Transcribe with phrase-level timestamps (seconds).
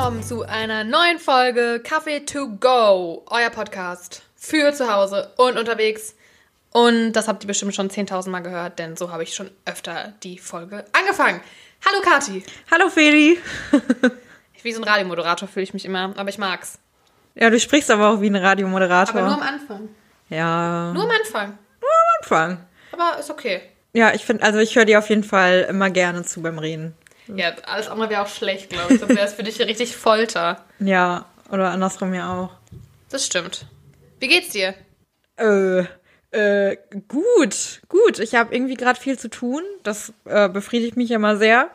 [0.00, 6.14] willkommen zu einer neuen Folge Kaffee to go, euer Podcast für zu Hause und unterwegs.
[6.72, 10.14] Und das habt ihr bestimmt schon 10.000 Mal gehört, denn so habe ich schon öfter
[10.22, 11.42] die Folge angefangen.
[11.86, 12.42] Hallo Kati.
[12.70, 13.38] Hallo Feli.
[14.62, 16.78] Wie so ein Radiomoderator fühle ich mich immer, aber ich mag's.
[17.34, 19.20] Ja, du sprichst aber auch wie ein Radiomoderator.
[19.20, 19.88] Aber nur am Anfang.
[20.30, 21.58] ja, Nur am Anfang.
[22.22, 22.66] Anfang.
[22.92, 23.60] Aber ist okay.
[23.92, 26.94] Ja, ich finde, also ich höre dir auf jeden Fall immer gerne zu beim Reden.
[27.36, 29.00] Ja, alles andere wäre auch schlecht, glaube ich.
[29.00, 30.64] Dann wäre es für dich richtig Folter.
[30.78, 32.50] Ja, oder andersrum ja auch.
[33.10, 33.66] Das stimmt.
[34.20, 34.74] Wie geht's dir?
[35.36, 35.84] Äh,
[36.30, 36.76] äh,
[37.08, 38.18] gut, gut.
[38.18, 39.62] Ich habe irgendwie gerade viel zu tun.
[39.82, 41.70] Das äh, befriedigt mich immer sehr,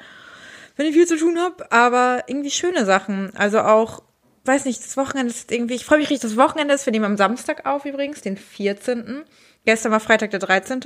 [0.78, 1.72] wenn ich viel zu tun habe.
[1.72, 3.36] Aber irgendwie schöne Sachen.
[3.36, 4.04] Also auch,
[4.46, 7.06] weiß nicht, das Wochenende ist irgendwie, ich freue mich richtig, das Wochenende ist, wir nehmen
[7.06, 9.26] am Samstag auf übrigens, den 14.
[9.66, 10.82] Gestern war Freitag der 13.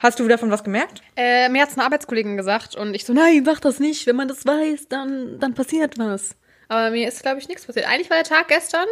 [0.00, 1.02] Hast du wieder von was gemerkt?
[1.16, 4.06] Äh, mir hat's eine Arbeitskollegin gesagt und ich so, nein, sag das nicht.
[4.06, 6.36] Wenn man das weiß, dann, dann passiert was.
[6.68, 7.86] Aber mir ist, glaube ich, nichts passiert.
[7.88, 8.86] Eigentlich war der Tag gestern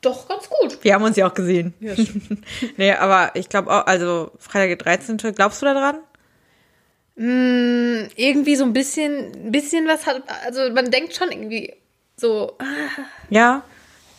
[0.00, 0.78] doch ganz gut.
[0.84, 1.74] Wir haben uns ja auch gesehen.
[1.80, 1.94] Ja,
[2.76, 5.16] nee, aber ich glaube auch, also Freitag der 13.
[5.34, 5.96] Glaubst du da dran?
[7.16, 11.74] mm, irgendwie so ein bisschen, ein bisschen was hat, also man denkt schon irgendwie
[12.16, 12.64] so, ah,
[13.30, 13.64] Ja?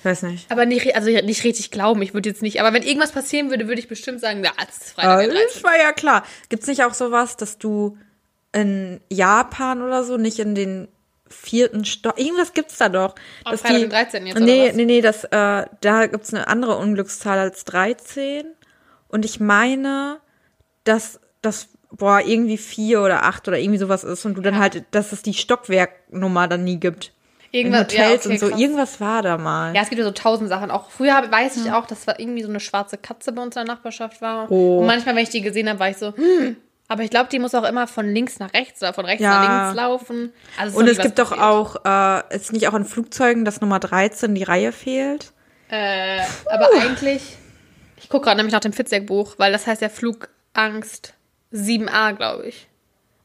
[0.08, 0.50] Weiß nicht.
[0.50, 3.68] aber nicht, also nicht richtig glauben, ich würde jetzt nicht, aber wenn irgendwas passieren würde,
[3.68, 5.64] würde ich bestimmt sagen, ja, es ist Freitag das 13.
[5.64, 6.24] war ja klar.
[6.48, 7.98] Gibt's nicht auch sowas, dass du
[8.54, 10.88] in Japan oder so nicht in den
[11.30, 13.16] vierten Stock, irgendwas gibt's da doch.
[13.44, 14.28] Am dass Freitag die, den 13.
[14.28, 14.76] jetzt, oder nee, was?
[14.78, 18.46] nee, nee, das, äh, da gibt's eine andere Unglückszahl als 13.
[19.10, 20.22] Und ich meine,
[20.86, 24.86] dass das, boah, irgendwie vier oder acht oder irgendwie sowas ist und du dann halt,
[24.92, 27.12] dass es die Stockwerknummer dann nie gibt.
[27.52, 28.50] In Irgendwas, ja, Hotels okay, und so.
[28.50, 28.59] krass.
[28.59, 29.73] Irgendwas war da mal.
[29.76, 30.70] Ja, es gibt ja so tausend Sachen.
[30.72, 33.56] Auch früher hab- weiß ich auch, dass war irgendwie so eine schwarze Katze bei uns
[33.56, 34.52] in der Nachbarschaft war.
[34.52, 34.80] Oh.
[34.80, 36.58] Und manchmal, wenn ich die gesehen habe, war ich so, hm.
[36.89, 39.30] Aber ich glaube, die muss auch immer von links nach rechts oder von rechts Ja.
[39.44, 40.31] nach links laufen.
[40.58, 44.33] Also Und es gibt doch auch, äh, ist nicht auch in Flugzeugen, dass Nummer 13
[44.36, 45.33] die Reihe fehlt?
[45.70, 47.36] Äh, aber eigentlich,
[47.98, 51.14] ich gucke gerade nämlich nach dem Fitzek-Buch, weil das heißt ja Flugangst
[51.54, 52.67] 7a, glaube ich.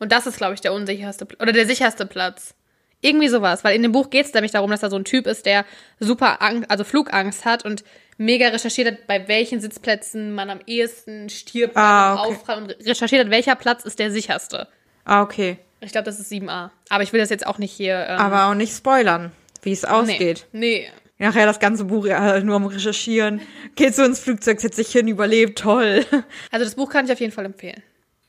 [0.01, 2.55] Und das ist, glaube ich, der unsicherste oder der sicherste Platz.
[3.03, 5.27] Irgendwie sowas, weil in dem Buch geht es nämlich darum, dass da so ein Typ
[5.27, 5.65] ist, der
[6.01, 7.85] super Angst, also Flugangst hat und
[8.17, 12.29] mega recherchiert hat, bei welchen Sitzplätzen man am ehesten stirbt Ah, okay.
[12.31, 14.69] Aufprall und recherchiert hat, welcher Platz ist der sicherste.
[15.05, 15.59] Ah, okay.
[15.81, 16.71] Ich glaube, das ist 7a.
[16.91, 18.07] Aber ich will das jetzt auch nicht hier.
[18.09, 20.47] Ähm, Aber auch nicht spoilern, wie es nee, ausgeht.
[20.53, 20.89] Nee.
[21.19, 23.41] Nachher das ganze Buch ja, nur am Recherchieren.
[23.75, 26.05] Geht so ins Flugzeug, setzt sich hin, überlebt, toll.
[26.53, 27.83] Also das Buch kann ich auf jeden Fall empfehlen.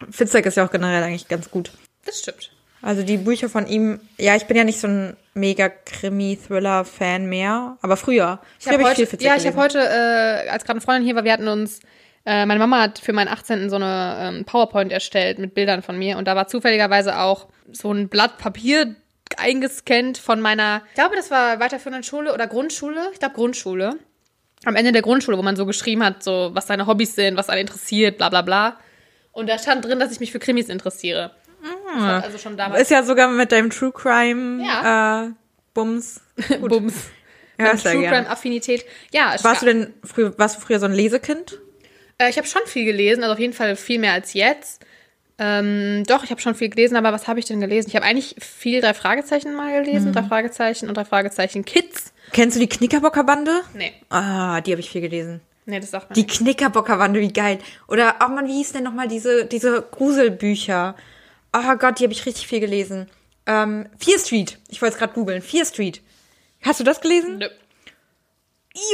[0.10, 1.72] Fitzek ist ja auch generell eigentlich ganz gut.
[2.06, 2.52] Das stimmt.
[2.84, 7.78] Also die Bücher von ihm, ja, ich bin ja nicht so ein mega Krimi-Thriller-Fan mehr,
[7.82, 8.42] aber früher.
[8.60, 9.80] Ich Früher habe hab heute, viel ja, ich habe gelesen.
[9.80, 11.80] heute, äh, als gerade eine Freundin hier war, wir hatten uns,
[12.26, 13.70] äh, meine Mama hat für meinen 18.
[13.70, 17.90] so eine ähm, PowerPoint erstellt mit Bildern von mir und da war zufälligerweise auch so
[17.94, 18.96] ein Blatt Papier
[19.38, 23.96] eingescannt von meiner, ich glaube, das war weiterführenden Schule oder Grundschule, ich glaube Grundschule.
[24.66, 27.50] Am Ende der Grundschule, wo man so geschrieben hat, so was seine Hobbys sind, was
[27.50, 28.78] einen interessiert, bla bla bla.
[29.32, 31.32] Und da stand drin, dass ich mich für Krimis interessiere.
[31.96, 35.26] Das hat also schon damals Ist ja sogar mit deinem True Crime Ja.
[35.26, 35.30] äh,
[35.74, 36.22] Bums.
[36.62, 36.94] Bums.
[37.58, 38.08] Hörst True.
[38.08, 38.86] Crime Affinität.
[39.12, 41.60] Ja, Warst du denn früher, warst du früher so ein Lesekind?
[42.18, 44.84] Äh, ich habe schon viel gelesen, also auf jeden Fall viel mehr als jetzt.
[45.40, 47.90] Ähm, doch, ich habe schon viel gelesen, aber was habe ich denn gelesen?
[47.90, 50.14] Ich habe eigentlich viel drei Fragezeichen mal gelesen, Mhm.
[50.14, 52.14] drei Fragezeichen und drei Fragezeichen Kids.
[52.34, 53.62] Kennst du die Knickerbockerbande?
[53.74, 55.42] Nee, Ah, die habe ich viel gelesen.
[55.66, 56.28] nee, das sagt man Die.
[56.28, 57.58] Knickerbockerbande, wie geil.
[57.88, 60.96] Oder, oh man, wie hieß denn nochmal diese, diese Gruselbücher?
[61.56, 63.10] Oh Gott, die habe ich richtig viel gelesen.
[63.46, 64.58] Ähm, Fear Street.
[64.70, 65.42] Ich wollte es gerade googeln.
[65.42, 66.02] Fear Street.
[66.62, 67.38] Hast du das gelesen?
[67.40, 67.48] Nö.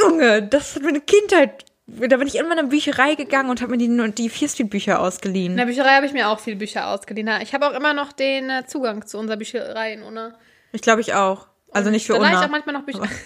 [0.01, 1.65] Junge, das hat meine Kindheit.
[1.87, 4.69] Da bin ich immer in eine Bücherei gegangen und habe mir die, die Fear Street
[4.69, 5.53] Bücher ausgeliehen.
[5.53, 7.29] In der Bücherei habe ich mir auch viele Bücher ausgeliehen.
[7.41, 10.35] Ich habe auch immer noch den äh, Zugang zu unserer Bücherei in Unna.
[10.71, 11.47] Ich glaube ich auch.
[11.71, 12.51] Also nicht für da leihe ich auch Unna.
[12.51, 13.07] manchmal noch Bücher.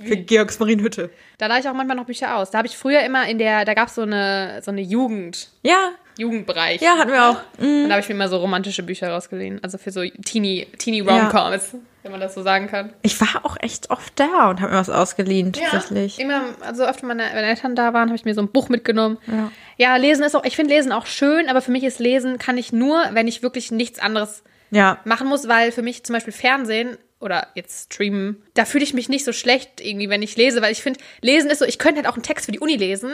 [0.00, 1.10] Für Georgs Marienhütte.
[1.38, 2.52] Da leihe ich auch manchmal noch Bücher aus.
[2.52, 5.50] Da habe ich früher immer in der, da gab es so eine, so eine Jugend,
[5.64, 6.82] Ja, Jugendbereich.
[6.82, 7.36] ja, hatten wir auch.
[7.58, 9.60] Und da habe ich mir immer so romantische Bücher rausgeliehen.
[9.62, 12.92] Also für so Teenie, Teenie Romcoms, wenn man das so sagen kann.
[13.02, 16.18] Ich war auch echt oft da und habe mir was ausgeliehen, tatsächlich.
[16.18, 19.18] Immer, also öfter meine, meine Eltern da waren, habe ich mir so ein Buch mitgenommen.
[19.26, 19.50] Ja.
[19.76, 22.58] Ja, lesen ist auch, ich finde Lesen auch schön, aber für mich ist Lesen kann
[22.58, 26.32] ich nur, wenn ich wirklich nichts anderes Ja, machen muss, weil für mich zum Beispiel
[26.32, 30.62] Fernsehen oder jetzt streamen, da fühle ich mich nicht so schlecht irgendwie, wenn ich lese,
[30.62, 32.76] weil ich finde, Lesen ist so, ich könnte halt auch einen Text für die Uni
[32.76, 33.12] lesen,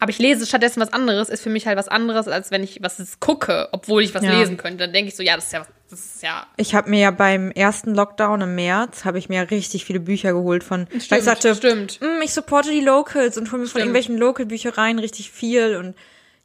[0.00, 2.78] aber ich lese stattdessen was anderes, ist für mich halt was anderes, als wenn ich
[2.82, 4.38] was gucke, obwohl ich was Ja.
[4.38, 4.78] lesen könnte.
[4.78, 7.10] Dann denke ich so, ja, das ist ja, das ist ja Ich habe mir ja
[7.10, 10.86] beim ersten Lockdown im März habe ich mir ja richtig viele Bücher geholt von.
[10.90, 12.00] weil Stimmt, ich sagte, stimmt.
[12.00, 15.94] "Mm, ich supporte die Locals und hole mir von irgendwelchen Local-Büchereien richtig viel und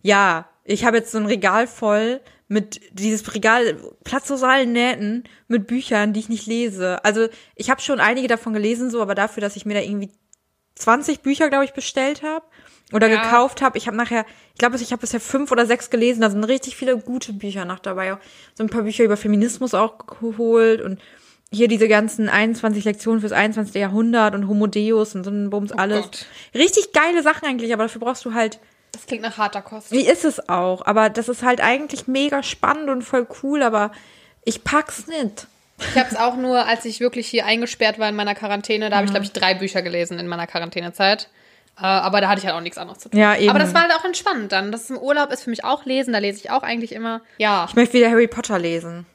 [0.02, 5.24] ja, ich habe jetzt so ein Regal voll mit dieses Regal Platz aus allen Nähten
[5.48, 7.04] mit Büchern, die ich nicht lese.
[7.04, 10.12] Also ich habe schon einige davon gelesen, so, aber dafür, dass ich mir da irgendwie
[10.76, 12.46] 20 Bücher, glaube ich, bestellt habe
[12.94, 13.22] oder Ja.
[13.24, 13.78] gekauft habe.
[13.78, 16.22] Ich habe nachher, ich glaube, ich habe bisher fünf oder sechs gelesen.
[16.22, 18.18] Da sind richtig viele gute Bücher noch dabei.
[18.56, 21.00] So ein paar Bücher über Feminismus auch geholt und
[21.52, 23.76] hier diese ganzen 21 Lektionen fürs 21.
[23.76, 26.04] Jahrhundert und Homo Deus und so ein Bums alles.
[26.06, 26.26] Gott.
[26.56, 28.60] Richtig geile Sachen eigentlich, aber dafür brauchst du halt
[28.92, 29.92] Das klingt nach harter Kost.
[29.92, 30.86] wie ist es auch?
[30.86, 33.92] Aber das ist halt eigentlich mega spannend und voll cool, aber
[34.46, 35.48] ich pack's nicht.
[35.80, 38.96] Ich habe es auch nur, als ich wirklich hier eingesperrt war in meiner Quarantäne, da
[38.98, 41.30] habe ich, glaube ich, drei Bücher gelesen in meiner Quarantänezeit.
[41.78, 43.20] Äh, aber da hatte ich halt auch nichts anderes zu tun.
[43.20, 43.50] Ja, eben.
[43.50, 44.72] Aber das war halt auch entspannend dann.
[44.72, 47.22] Das im Urlaub ist für mich auch lesen, da lese ich auch eigentlich immer.
[47.38, 49.06] Ja, Ich möchte wieder Harry Potter lesen.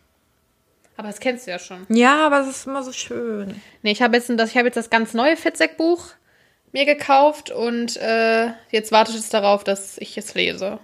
[0.97, 1.87] aber das kennst du ja schon.
[1.89, 3.61] Ja, aber es ist immer so schön.
[3.83, 6.05] Nee, ich habe jetzt, das, ich hab jetzt das ganz neue Fitzek-Buch
[6.73, 10.81] mir gekauft und äh, jetzt wartet es darauf, dass ich es lese.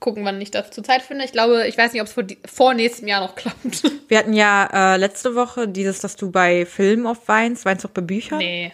[0.00, 1.24] Gucken, wann ich dazu Zeit finde.
[1.24, 3.84] Ich glaube, ich weiß nicht, ob es vor, vor nächstem Jahr noch klappt.
[4.08, 7.64] Wir hatten ja äh, letzte Woche dieses, dass du bei Filmen oft weinst.
[7.66, 8.38] Weinst du auch bei Büchern?
[8.38, 8.72] nee.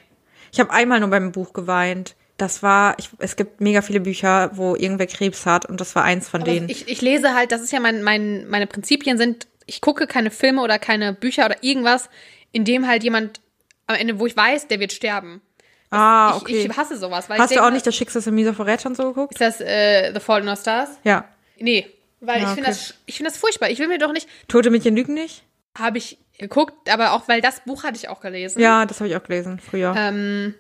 [0.51, 2.15] Ich habe einmal nur beim Buch geweint.
[2.39, 6.05] Das war, ich, es gibt mega viele Bücher, wo irgendwer Krebs hat und das war
[6.05, 6.69] eins von Aber denen.
[6.69, 10.31] ich, ich lese halt, das ist ja mein, mein, meine Prinzipien sind, ich gucke keine
[10.31, 12.09] Filme oder keine Bücher oder irgendwas,
[12.53, 13.41] in dem halt jemand
[13.87, 15.43] am Ende, wo ich weiß, der wird sterben.
[15.91, 16.67] ah, Ich, okay.
[16.71, 17.29] ich hasse sowas.
[17.29, 19.35] Hast ich du auch nicht das Schicksal der Mieser Verräter und so geguckt?
[19.35, 20.91] Ist das äh, The Fault in Our Stars?
[21.05, 21.25] Ja.
[21.59, 21.87] Nee.
[22.21, 22.71] Weil Ja, ich finde okay.
[22.71, 23.71] das, ich finde das furchtbar.
[23.71, 25.43] Ich will mir doch nicht, Tote Mädchen lügen nicht?
[25.79, 28.61] habe ich geguckt, aber auch, weil das Buch hatte ich auch gelesen.
[28.61, 29.95] Ja, das habe ich auch gelesen früher.
[29.97, 30.55] Ähm,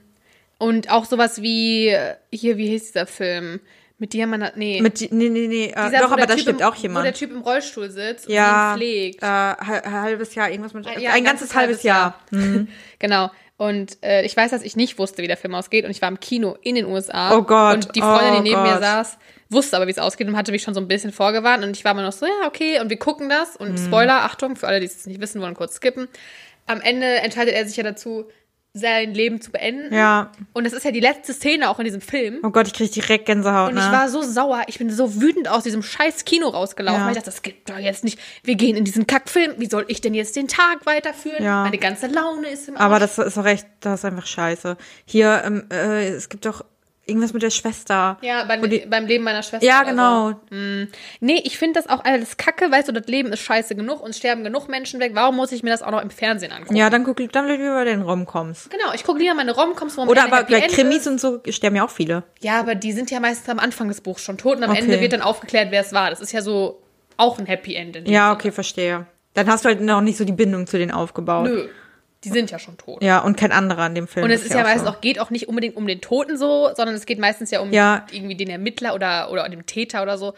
[0.59, 1.97] und auch sowas wie,
[2.33, 3.61] hier, wie hieß dieser Film?
[4.01, 4.81] Mit Diamant, nee.
[4.81, 5.65] Mit, nee, nee, nee.
[5.75, 7.17] Äh, Dieser, doch, aber da Typ stimmt im, auch Wo der jemand.
[7.17, 9.23] Typ im Rollstuhl sitzt und Ja, ihn pflegt.
[9.25, 10.87] äh, hal- halbes Jahr, irgendwas mit.
[11.01, 12.17] Ja, ein ganzes halbes Jahr.
[12.31, 12.69] Mhm.
[13.01, 13.31] Genau.
[13.57, 15.85] Und äh, ich weiß, dass ich nicht wusste, wie der Film ausgeht.
[15.85, 17.37] Und ich war im Kino in den USA.
[17.37, 18.83] Oh Gott, Und die Freundin, oh die neben mir Gott.
[18.83, 19.19] saß,
[19.51, 21.65] wusste aber, wie es ausgeht und hatte mich schon so ein bisschen vorgewarnt.
[21.65, 22.79] Und ich war immer noch so, ja, okay.
[22.81, 23.57] Und wir gucken das.
[23.57, 23.79] Und Mhm.
[23.87, 26.07] Spoiler, Achtung, für alle, die es nicht wissen wollen, kurz skippen.
[26.67, 28.27] Am Ende entscheidet er sich ja dazu,
[28.79, 29.93] sein Leben zu beenden.
[29.95, 30.33] Ja.
[30.53, 32.39] Und das ist ja die letzte Szene auch in diesem Film.
[32.43, 33.71] Oh Gott, ich krieg direkt Gänsehaut.
[33.71, 33.81] Und ne?
[33.81, 37.07] ich war so sauer, ich bin so wütend aus diesem scheiß Kino rausgelaufen, Ja.
[37.07, 38.19] weil ich dachte, das geht doch jetzt nicht.
[38.45, 41.43] Wir gehen in diesen Kackfilm, wie soll ich denn jetzt den Tag weiterführen?
[41.45, 41.63] Ja.
[41.65, 42.83] Meine ganze Laune ist im Arsch.
[42.85, 44.77] Aber das ist auch echt, das ist einfach scheiße.
[45.05, 46.65] Hier, ähm, äh, es gibt doch
[47.09, 48.19] irgendwas mit der Schwester.
[48.21, 49.67] Ja, beim, Wo die- beim Leben meiner Schwester.
[49.67, 50.31] Ja, genau.
[50.51, 50.57] So.
[50.57, 50.89] Mm.
[51.21, 54.15] Nee, ich finde das auch alles kacke, weißt du, das Leben ist scheiße genug und
[54.15, 55.13] sterben genug Menschen weg.
[55.15, 56.77] Warum muss ich mir das auch noch im Fernsehen angucken?
[56.77, 58.69] Ja, dann guck, dann lieber den Romcoms.
[58.71, 61.07] Genau, ich gucke lieber meine Romcoms, wo Oder aber bei End Krimis ist.
[61.09, 62.25] und so sterben ja auch viele.
[62.41, 64.81] Ja, aber die sind ja meistens am Anfang des Buchs schon tot und am Okay.
[64.81, 66.11] Ende wird dann aufgeklärt, wer es war.
[66.11, 66.83] Das ist ja so
[67.17, 67.97] auch ein Happy End.
[67.97, 68.31] Ja, Sinne.
[68.33, 69.07] okay, verstehe.
[69.35, 71.47] Dann hast du halt noch nicht so die Bindung zu denen aufgebaut.
[71.49, 71.69] Nö,
[72.25, 73.03] die sind ja schon tot.
[73.03, 74.25] Ja, und kein anderer in dem Film.
[74.25, 74.91] Und es ist ja auch meistens so.
[74.91, 77.73] auch, geht auch nicht unbedingt um den Toten so, sondern es geht meistens ja um
[77.73, 78.05] Ja.
[78.11, 80.35] irgendwie den Ermittler oder, oder dem Täter oder so.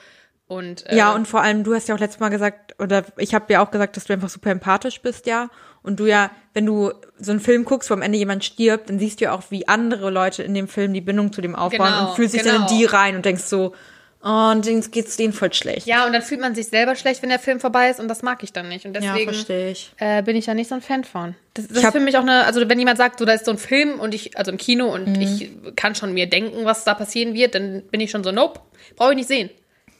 [0.46, 3.34] Und, äh, Ja, und vor allem, du hast ja auch letztes Mal gesagt, oder ich
[3.34, 5.48] habe ja auch gesagt, dass du einfach super empathisch bist, ja.
[5.82, 8.98] Und du ja, wenn du so einen Film guckst, wo am Ende jemand stirbt, dann
[8.98, 11.86] siehst du ja auch, wie andere Leute in dem Film die Bindung zu dem aufbauen
[11.92, 12.78] Genau, und fühlst dich dann in genau.
[12.78, 13.74] die rein und denkst so,
[14.22, 15.86] und denen geht's denen voll schlecht.
[15.86, 18.22] ja, und dann fühlt man sich selber schlecht, wenn der Film vorbei ist und das
[18.22, 18.84] mag ich dann nicht.
[18.86, 19.92] Und Ja, deswegen verstehe ich.
[19.98, 21.34] äh, bin ich da nicht so ein Fan von.
[21.54, 23.50] Das, das ist für mich auch eine, also wenn jemand sagt, so da ist so
[23.50, 25.20] ein Film und ich, also im Kino und Mhm.
[25.22, 28.60] ich kann schon mir denken, was da passieren wird, dann bin ich schon so, nope,
[28.96, 29.48] brauche ich nicht sehen.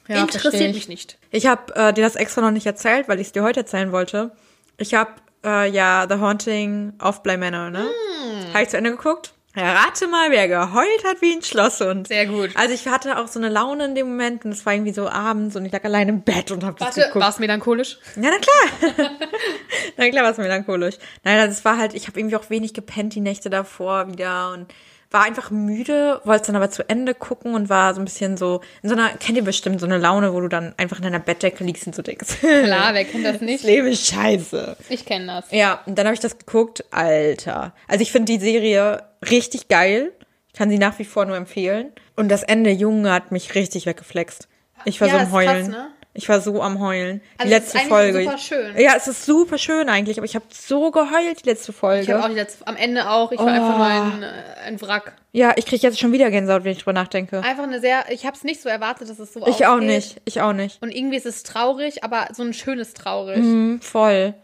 [0.09, 0.75] Ja, Interessiert ich.
[0.75, 1.19] mich nicht.
[1.31, 3.93] Ich habe äh, dir das extra noch nicht erzählt, weil ich es dir heute erzählen
[3.93, 4.33] wollte.
[4.77, 5.13] Ich habe
[5.45, 7.85] äh, ja The Haunting of Bly Manor, ne?
[7.85, 8.53] Hm.
[8.53, 9.33] Habe ich zu Ende geguckt?
[9.57, 12.07] Ja, rate mal, wer geheult hat wie ein Schlosshund.
[12.07, 12.51] Sehr gut.
[12.55, 15.09] Also ich hatte auch so eine Laune in dem Moment und es war irgendwie so
[15.09, 17.17] abends und ich lag allein im Bett und habe das geguckt.
[17.17, 17.99] war es melancholisch?
[18.15, 19.11] Ja, na klar.
[19.97, 20.97] na klar war es melancholisch.
[21.25, 24.53] Nein, also es war halt, ich habe irgendwie auch wenig gepennt die Nächte davor wieder
[24.53, 24.73] und
[25.13, 28.61] war einfach müde, wollte dann aber zu Ende gucken und war so ein bisschen so,
[28.83, 31.19] in so einer, kennt ihr bestimmt, so eine Laune, wo du dann einfach in deiner
[31.19, 33.65] Bettdecke liegst und so denkst, Klar, wer kennt das das nicht?
[33.65, 34.77] Leben ist scheiße.
[34.89, 35.51] Ich kenne das.
[35.51, 37.73] Ja, und dann habe ich das geguckt, Alter.
[37.89, 40.13] Also ich finde die Serie richtig geil.
[40.53, 41.93] Ich kann sie nach wie vor nur empfehlen.
[42.17, 44.49] Und das Ende, Junge, hat mich richtig weggeflext.
[44.85, 45.71] Ich war Ja, so ist am krass, Heulen.
[45.71, 45.91] ne?
[46.13, 47.21] Ich war so am Heulen.
[47.39, 48.23] Also die es ist letzte Folge.
[48.25, 48.77] super schön.
[48.79, 52.03] Ja, es ist super schön eigentlich, aber ich habe so geheult die letzte Folge.
[52.03, 53.51] Ich habe auch die letzte, am Ende auch, ich war Oh.
[53.51, 54.27] einfach nur ein, äh,
[54.67, 55.13] ein Wrack.
[55.33, 57.39] ja, ich kriege jetzt schon wieder Gänsehaut, wenn ich drüber nachdenke.
[57.45, 60.21] Einfach eine sehr, ich habe es nicht so erwartet, dass es so Ich auch nicht.
[60.25, 60.83] Ich auch nicht.
[60.83, 63.37] Und irgendwie ist es traurig, aber so ein schönes traurig.
[63.37, 64.35] Hm, voll.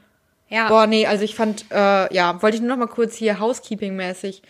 [0.48, 0.68] Ja.
[0.68, 4.42] Boah, nee, also ich fand, äh, ja, wollte ich nur noch mal kurz hier Housekeeping-mäßig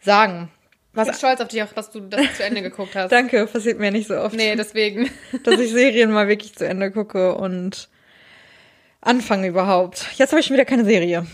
[0.00, 0.50] sagen.
[0.94, 3.10] Ich bin stolz auf dich auch, dass du das zu Ende geguckt hast.
[3.12, 4.34] Danke, passiert mir nicht so oft.
[4.34, 5.10] Nee, deswegen.
[5.44, 7.88] dass ich Serien mal wirklich zu Ende gucke und
[9.00, 10.06] anfange überhaupt.
[10.16, 11.26] Jetzt habe ich schon wieder keine Serie.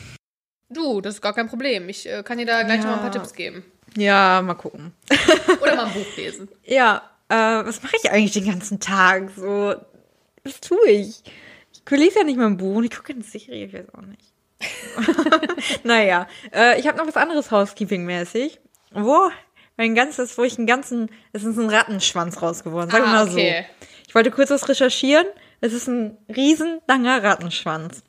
[0.71, 1.89] Du, das ist gar kein Problem.
[1.89, 2.85] Ich äh, kann dir da gleich Ja.
[2.85, 3.65] noch mal ein paar Tipps geben.
[3.97, 4.93] Ja, mal gucken.
[5.63, 6.49] Oder mal ein Buch lesen.
[6.65, 9.31] Ja, äh, was mache ich eigentlich den ganzen Tag?
[9.35, 9.75] So
[10.45, 11.23] Was tue ich?
[11.73, 14.03] Ich lese ja nicht mal ein Buch und ich gucke eine Serie, ich weiß auch
[14.03, 14.33] nicht.
[15.85, 18.59] naja, äh, ich habe noch was anderes Housekeeping-mäßig.
[18.93, 19.31] Wo
[19.79, 23.65] mein ganzes, wo ich einen ganzen, es ist ein Rattenschwanz rausgeworden, sag Ah, mal okay.
[23.81, 23.87] so.
[24.09, 25.27] Ich wollte kurz was recherchieren.
[25.61, 28.03] Es ist ein riesenlanger Rattenschwanz.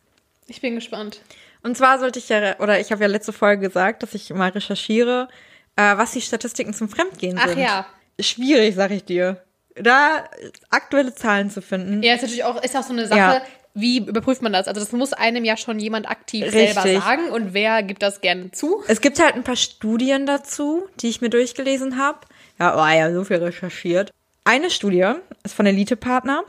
[0.47, 1.21] Ich bin gespannt.
[1.63, 4.49] Und zwar sollte ich ja, oder ich habe ja letzte Folge gesagt, dass ich mal
[4.49, 5.27] recherchiere,
[5.75, 7.59] äh, was die Statistiken zum Fremdgehen Ach sind.
[7.59, 7.85] ja.
[8.19, 9.43] Schwierig, sag ich dir.
[9.75, 10.25] Da
[10.69, 12.03] aktuelle Zahlen zu finden.
[12.03, 13.41] Ja, ist natürlich auch, ist auch so eine Sache, Ja.
[13.79, 14.67] Wie überprüft man das?
[14.67, 16.73] Also das muss einem ja schon jemand aktiv Richtig.
[16.73, 18.83] selber sagen und wer gibt das gerne zu?
[18.87, 22.19] Es gibt halt ein paar Studien dazu, die ich mir durchgelesen habe.
[22.59, 24.11] Ja, oh ja, so viel recherchiert.
[24.43, 26.43] Eine Studie ist von Elite Partner.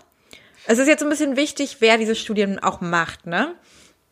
[0.66, 3.54] Es ist jetzt ein bisschen wichtig, wer diese Studien auch macht, ne?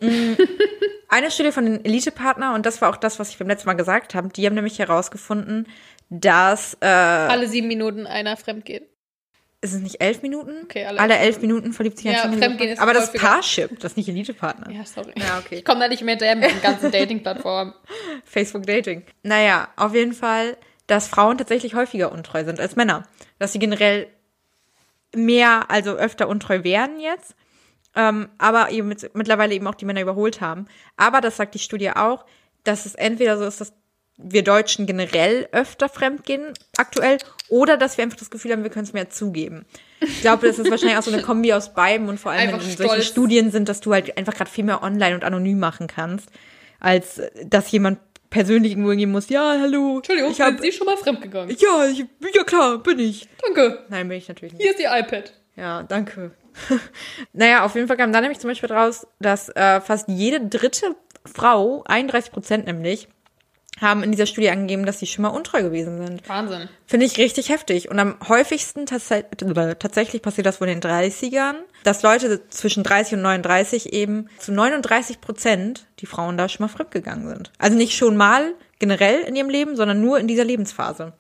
[0.00, 0.34] Mm,
[1.08, 3.66] Eine Studie von den Elite Partner und das war auch das, was ich beim letzten
[3.66, 4.28] Mal gesagt habe.
[4.28, 5.66] Die haben nämlich herausgefunden,
[6.10, 8.88] dass äh, Alle sieben Minuten einer fremd geht.
[9.61, 10.62] Ist es nicht elf Minuten?
[10.65, 12.38] Okay, alle alle, elf Minuten verliebt sich ein Ja.
[12.38, 13.12] Fremdgehen ist Aber das.
[13.12, 14.71] Parship, das ist nicht Elite Partner.
[14.73, 15.12] Ja, sorry.
[15.17, 15.57] Ja, okay.
[15.57, 17.75] Ich komme da nicht mehr hinterher mit den ganzen Dating-Plattformen.
[18.25, 19.05] Facebook Dating.
[19.23, 23.03] Naja, auf jeden Fall, dass Frauen tatsächlich häufiger untreu sind als Männer.
[23.38, 24.07] Dass sie generell
[25.15, 27.35] mehr, also öfter untreu werden jetzt.
[27.97, 30.67] Ähm, aber eben mit, mittlerweile eben auch die Männer überholt haben.
[30.97, 32.27] Aber das sagt die Studie auch,
[32.62, 33.73] dass es entweder so ist, dass
[34.18, 38.84] wir Deutschen generell öfter fremdgehen aktuell oder dass wir einfach das Gefühl haben, wir können
[38.84, 39.64] es mehr zugeben.
[40.00, 42.66] Ich glaube, das ist wahrscheinlich auch so eine Kombi aus beiden und vor allem, Einfach
[42.66, 43.02] wenn solche.
[43.02, 46.30] Studien sind, dass du halt einfach gerade viel mehr online und anonym machen kannst,
[46.80, 47.98] als äh, dass jemand
[48.30, 49.96] persönlich irgendwo hingehen muss, ja, hallo.
[49.96, 51.56] Entschuldigung, ich hab, sind Sie schon mal fremd gegangen?
[51.58, 53.26] ja, ich, ja klar, bin ich.
[53.42, 53.84] Danke.
[53.88, 54.62] Nein, bin ich natürlich nicht.
[54.62, 55.32] Hier ist Ihr iPad.
[55.56, 56.32] Ja, danke.
[57.32, 60.94] naja, auf jeden Fall kam da nämlich zum Beispiel raus, dass äh, fast jede dritte
[61.25, 63.08] Frau, 31 Prozent nämlich,
[63.80, 66.28] haben in dieser Studie angegeben, dass sie schon mal untreu gewesen sind.
[66.28, 66.68] Wahnsinn.
[66.87, 67.90] Finde ich richtig heftig.
[67.90, 69.08] Und am häufigsten tats
[69.78, 74.52] tatsächlich passiert das wohl in den 30ern, dass Leute zwischen 30 und 39 eben zu
[74.52, 77.52] 39 Prozent die Frauen da schon mal fremdgegangen sind.
[77.58, 81.12] Also nicht schon mal generell in ihrem Leben, sondern nur in dieser Lebensphase.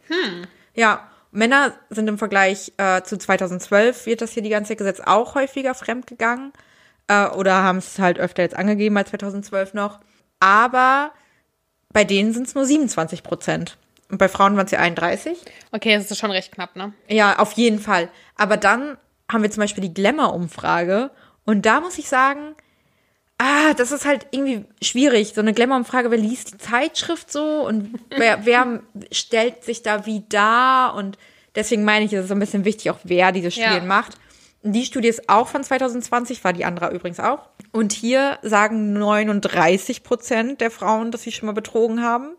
[0.74, 5.06] Ja, Männer sind im Vergleich äh, zu 2012, wird das hier die ganze Zeit gesetzt,
[5.06, 6.52] auch häufiger fremdgegangen.
[7.08, 10.00] Äh, oder haben es halt öfter jetzt angegeben als 2012 noch.
[10.40, 11.12] Aber
[11.92, 13.76] bei denen sind es nur 27 Prozent.
[14.10, 15.38] Und bei Frauen waren es ja 31.
[15.72, 16.92] Okay, das ist schon recht knapp, ne?
[17.08, 18.08] Ja, auf jeden Fall.
[18.36, 18.96] Aber dann
[19.30, 21.10] haben wir zum Beispiel die Glamour-Umfrage.
[21.44, 22.54] Und da muss ich sagen,
[23.38, 25.32] ah, das ist halt irgendwie schwierig.
[25.34, 28.80] So eine Glamour-Umfrage, wer liest die Zeitschrift so und wer, wer
[29.12, 30.94] stellt sich da wie dar?
[30.94, 31.18] Und
[31.54, 33.80] deswegen meine ich, es ist so ein bisschen wichtig, auch wer diese Studien Ja.
[33.84, 34.12] macht.
[34.62, 37.48] Die Studie ist auch von 2020, war die andere übrigens auch.
[37.72, 42.36] Und hier sagen 39 Prozent der Frauen, dass sie schon mal betrogen haben.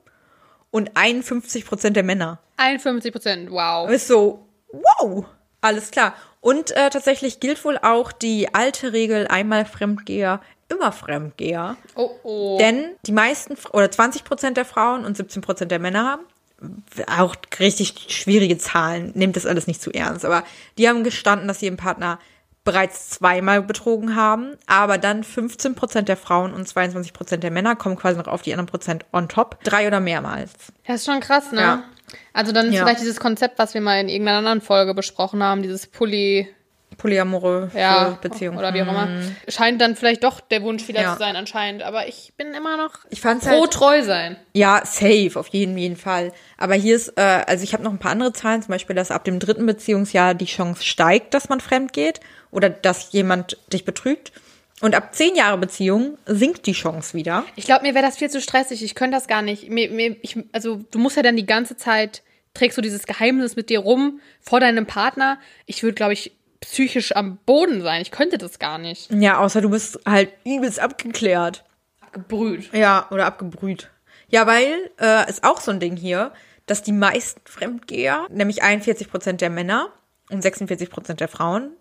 [0.71, 2.39] Und 51 Prozent der Männer.
[2.57, 3.89] 51 Prozent, wow.
[3.89, 5.25] Ist so, wow,
[5.61, 6.13] alles klar.
[6.41, 11.75] Und äh, tatsächlich gilt wohl auch die alte Regel, einmal Fremdgeher, immer Fremdgeher.
[11.95, 12.57] Oh, oh.
[12.59, 16.23] Denn die meisten, oder 20 Prozent der Frauen und 17 Prozent der Männer haben,
[17.17, 20.43] auch richtig schwierige Zahlen, nehmt das alles nicht zu ernst, aber
[20.77, 22.19] die haben gestanden, dass sie ihren Partner
[22.65, 27.75] bereits zweimal betrogen haben, aber dann 15 Prozent der Frauen und 22 Prozent der Männer
[27.75, 30.51] kommen quasi noch auf die anderen Prozent on top, drei oder mehrmals.
[30.85, 31.61] Das ist schon krass, ne?
[31.61, 31.83] Ja.
[32.33, 32.83] Also dann ist Ja.
[32.83, 36.47] vielleicht dieses Konzept, was wir mal in irgendeiner anderen Folge besprochen haben, dieses Poly,
[37.00, 38.58] Polyamore ja, Beziehung.
[38.58, 39.08] oder wie auch immer,
[39.48, 41.13] scheint dann vielleicht doch der Wunsch wieder Ja.
[41.13, 41.82] zu sein anscheinend.
[41.82, 44.36] Aber ich bin immer noch Ich fand's pro halt- treu sein.
[44.53, 46.32] Ja, safe, auf jeden, jeden Fall.
[46.58, 49.10] Aber hier ist, äh, also ich habe noch ein paar andere Zahlen, zum Beispiel, dass
[49.10, 52.20] ab dem dritten Beziehungsjahr die Chance steigt, dass man fremd geht
[52.51, 54.32] oder dass jemand dich betrügt.
[54.82, 57.44] Und ab zehn Jahre Beziehung sinkt die Chance wieder.
[57.58, 58.82] Ich glaube, mir wäre das viel zu stressig.
[58.84, 59.70] Ich könnte das gar nicht.
[59.70, 62.22] Mir, mir, ich, also du musst ja dann die ganze Zeit,
[62.53, 65.38] trägst du dieses Geheimnis mit dir rum vor deinem Partner.
[65.65, 68.01] Ich würde, glaube ich, psychisch am Boden sein.
[68.01, 69.11] Ich könnte das gar nicht.
[69.11, 71.65] Ja, außer du bist halt übelst abgeklärt.
[72.11, 72.73] Gebrüht.
[72.73, 73.89] Ja, oder abgebrüht.
[74.29, 76.31] Ja, weil äh, ist auch so ein Ding hier,
[76.65, 79.89] dass die meisten Fremdgeher, nämlich 41 Prozent der Männer
[80.29, 81.71] und 46 Prozent der Frauen,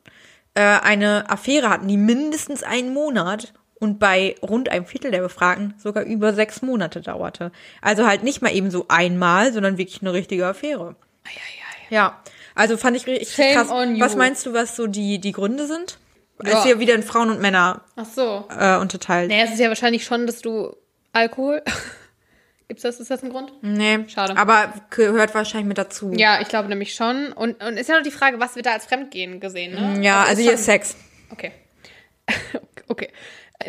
[0.54, 5.74] äh, eine Affäre hatten, die mindestens einen Monat und bei rund einem Viertel der Befragten
[5.78, 7.52] sogar über sechs Monate dauerte.
[7.80, 10.96] Also halt nicht mal eben so einmal, sondern wirklich eine richtige Affäre.
[11.90, 12.20] Ja,
[12.58, 13.68] also fand ich richtig Shame krass.
[13.70, 15.98] Was meinst du, was so die, die Gründe sind?
[16.44, 16.58] Ja.
[16.58, 18.46] Ist ja wieder in Frauen und Männer Ach so.
[18.50, 19.30] äh, unterteilt.
[19.30, 20.76] Naja, es ist ja wahrscheinlich schon, dass du
[21.12, 21.62] Alkohol.
[22.68, 23.00] Gibt's das?
[23.00, 23.52] Ist das ein Grund?
[23.62, 24.36] Nee, Schade.
[24.36, 26.12] Aber gehört wahrscheinlich mit dazu.
[26.14, 27.32] Ja, ich glaube nämlich schon.
[27.32, 30.04] Und, und ist ja noch die Frage, was wird da als Fremdgehen gesehen, ne?
[30.04, 30.96] Ja, also, hier schon- ist Sex.
[31.30, 31.52] Okay.
[32.88, 33.08] okay.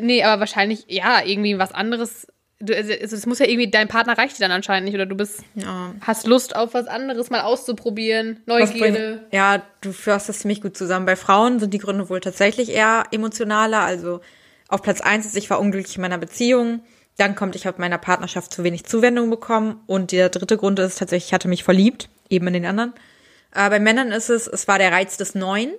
[0.01, 2.27] Nee, aber wahrscheinlich, ja, irgendwie was anderes
[2.59, 5.15] du, also es muss ja irgendwie, dein Partner reicht dir dann anscheinend nicht oder du
[5.15, 5.93] bist, Ja.
[6.01, 8.79] hast Lust auf was anderes mal auszuprobieren, Neugierde.
[9.19, 11.05] bringt- Ja, du führst das ziemlich gut zusammen.
[11.05, 13.81] Bei Frauen sind die Gründe wohl tatsächlich eher emotionaler.
[13.81, 14.21] Also
[14.67, 16.81] auf Platz eins ist, ich war unglücklich in meiner Beziehung.
[17.17, 19.81] Dann kommt, ich habe in meiner Partnerschaft zu wenig Zuwendung bekommen.
[19.87, 22.93] Und der dritte Grund ist tatsächlich, ich hatte mich verliebt, eben in den anderen.
[23.53, 25.73] Äh, bei Männern ist es, es war der Reiz des Neuen.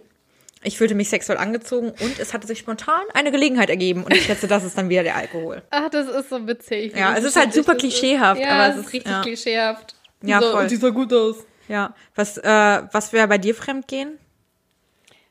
[0.62, 4.05] Ich fühlte mich sexuell angezogen und es hatte sich spontan eine Gelegenheit ergeben.
[4.05, 5.62] Und ich schätze, das ist dann wieder der Alkohol.
[5.71, 6.95] Ach, das ist so witzig.
[6.95, 9.23] Ja, es ist halt super klischeehaft, ja, aber es ist richtig ja.
[9.23, 9.95] klischeehaft.
[10.23, 10.62] Ja, so, voll.
[10.62, 11.37] Und die sah gut aus.
[11.69, 11.95] Ja.
[12.14, 14.19] Was, äh, was wäre bei dir Fremdgehen?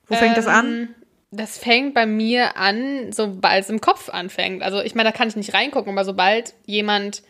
[0.08, 0.66] Wo fängt das an?
[0.66, 0.96] Ähm,
[1.30, 4.64] Das fängt bei mir an, sobald es im Kopf anfängt.
[4.64, 7.22] Also ich meine, da kann ich nicht reingucken, aber sobald jemand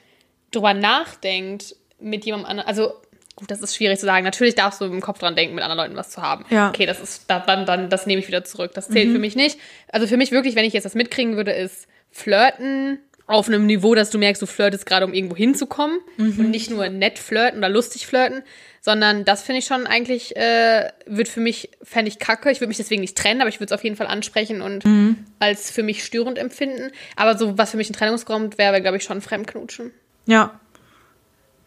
[0.52, 2.94] drüber nachdenkt, mit jemandem anderen, also
[3.40, 4.24] gut, das ist schwierig zu sagen.
[4.24, 6.46] Natürlich darfst du im Kopf dran denken, mit anderen Leuten was zu haben.
[6.50, 6.70] Ja.
[6.70, 8.72] Okay, das ist, da- dann, dann, das nehme ich wieder zurück.
[8.76, 9.14] Das zählt Mhm.
[9.14, 9.60] für mich nicht.
[9.92, 13.94] Also für mich wirklich, wenn ich jetzt das mitkriegen würde, ist Flirten auf einem Niveau,
[13.94, 16.40] dass du merkst, du flirtest gerade, um irgendwo hinzukommen Mhm.
[16.40, 18.42] und nicht nur nett flirten oder lustig flirten,
[18.82, 22.50] sondern das finde ich schon eigentlich, äh, wird für mich, fände ich kacke.
[22.50, 24.84] Ich würde mich deswegen nicht trennen, aber ich würde es auf jeden Fall ansprechen und
[24.84, 25.26] Mhm.
[25.38, 26.92] als für mich störend empfinden.
[27.16, 29.92] Aber so, was für mich ein Trennungsgrund wäre, wäre, glaube ich, schon Fremdknutschen.
[30.26, 30.60] Ja.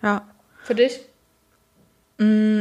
[0.03, 0.27] Ja.
[0.65, 1.01] Für dich?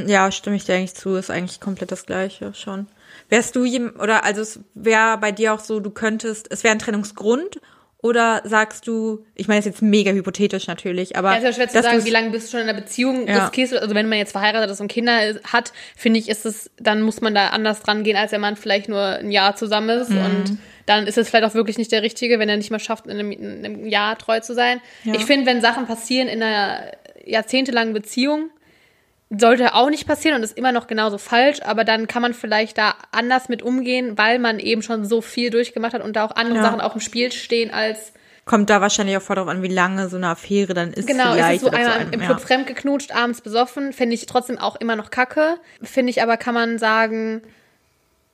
[0.07, 2.87] Ja, stimme ich dir eigentlich zu, ist eigentlich komplett das Gleiche schon.
[3.29, 6.73] Wärst du jem, oder also es wäre bei dir auch so, du könntest, es wäre
[6.73, 7.59] ein Trennungsgrund
[8.03, 11.53] oder sagst du, ich meine, das ist jetzt mega hypothetisch natürlich, aber Ja, ist ja
[11.53, 13.45] schwer zu sagen, wie lange bist du schon in einer Beziehung Ja.
[13.45, 13.73] riskierst.
[13.73, 17.03] du- Also wenn man jetzt verheiratet ist und Kinder hat, finde ich, ist es, dann
[17.03, 20.09] muss man da anders dran gehen, als wenn man vielleicht nur ein Jahr zusammen ist.
[20.09, 20.17] Mhm.
[20.25, 23.05] Und dann ist es vielleicht auch wirklich nicht der Richtige, wenn er nicht mal schafft,
[23.05, 24.81] in einem, in einem Jahr treu zu sein.
[25.03, 25.13] Ja.
[25.13, 26.81] Ich finde, wenn Sachen passieren in einer
[27.23, 28.49] jahrzehntelangen Beziehung,
[29.35, 32.77] sollte auch nicht passieren und ist immer noch genauso falsch, aber dann kann man vielleicht
[32.77, 36.35] da anders mit umgehen, weil man eben schon so viel durchgemacht hat und da auch
[36.35, 36.63] andere Ja.
[36.63, 40.09] Sachen auf dem Spiel stehen als kommt da wahrscheinlich auch voll drauf an, wie lange
[40.09, 41.07] so eine Affäre dann ist.
[41.07, 42.25] Genau, ist es vielleicht so einmal einem- im ja.
[42.25, 45.57] Club fremdgeknutscht, abends besoffen, finde ich trotzdem auch immer noch kacke.
[45.81, 47.43] Finde ich aber, kann man sagen,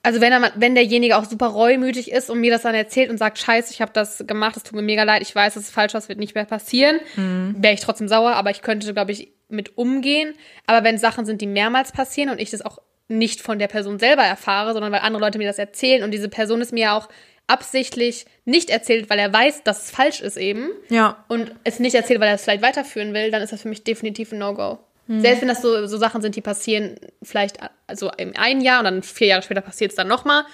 [0.02, 3.18] also wenn, er, wenn derjenige auch super reumütig ist und mir das dann erzählt und
[3.18, 5.72] sagt, scheiße, ich habe das gemacht, es tut mir mega leid, ich weiß, das ist
[5.74, 7.56] falsch, das wird nicht mehr passieren, Mhm.
[7.58, 10.34] wäre ich trotzdem sauer, aber ich könnte, glaube ich, mit umgehen.
[10.66, 13.98] Aber wenn Sachen sind, die mehrmals passieren und ich das auch nicht von der Person
[13.98, 17.08] selber erfahre, sondern weil andere Leute mir das erzählen und diese Person es mir auch
[17.46, 21.94] absichtlich nicht erzählt, weil er weiß, dass es falsch ist eben Ja, und es nicht
[21.94, 24.78] erzählt, weil er es vielleicht weiterführen will, dann ist das für mich definitiv ein No-Go.
[25.06, 25.20] Mhm.
[25.22, 28.84] Selbst wenn das so, so Sachen sind, die passieren vielleicht also im einen Jahr und
[28.84, 30.44] dann vier Jahre später passiert es dann nochmal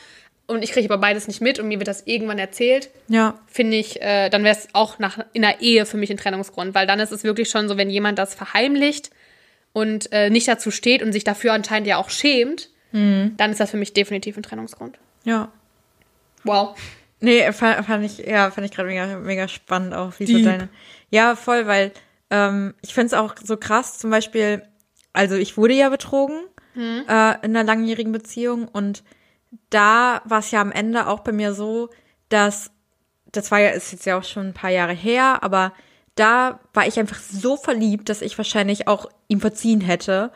[0.47, 3.77] und ich kriege aber beides nicht mit und mir wird das irgendwann erzählt, ja, finde
[3.77, 6.87] ich, äh, dann wäre es auch nach, in der Ehe für mich ein Trennungsgrund, weil
[6.87, 9.11] dann ist es wirklich schon so, wenn jemand das verheimlicht
[9.73, 13.35] und äh, nicht dazu steht und sich dafür anscheinend ja auch schämt, Mhm.
[13.39, 14.99] dann ist das für mich definitiv ein Trennungsgrund.
[15.25, 15.51] ja.
[16.45, 16.77] Wow.
[17.21, 20.45] Nee, fand, fand ich, ja, fand ich gerade mega, mega spannend auch, wie so Deep.
[20.45, 20.69] deine.
[21.11, 21.91] Ja, voll, weil
[22.31, 24.63] ähm, ich find's auch so krass, zum Beispiel,
[25.13, 26.39] also ich wurde ja betrogen
[26.75, 27.05] Mhm.
[27.09, 29.05] äh, in einer langjährigen Beziehung und
[29.71, 31.91] da war es ja am Ende auch bei mir so,
[32.29, 32.71] dass,
[33.33, 35.73] das war ja, ist jetzt ja auch schon ein paar Jahre her, aber
[36.15, 40.31] da war ich einfach so verliebt, dass ich wahrscheinlich auch ihm verziehen hätte,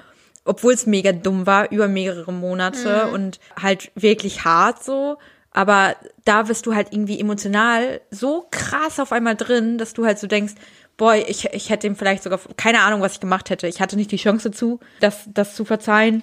[0.44, 3.12] obwohl es mega dumm war, über mehrere Monate Mhm.
[3.12, 5.18] und halt wirklich hart so.
[5.52, 10.18] Aber da bist du halt irgendwie emotional so krass auf einmal drin, dass du halt
[10.18, 10.54] so denkst,
[10.96, 13.66] boah, ich, ich hätte ihm vielleicht sogar, keine Ahnung, was ich gemacht hätte.
[13.68, 16.22] Ich hatte nicht die Chance dazu, das, das zu verzeihen.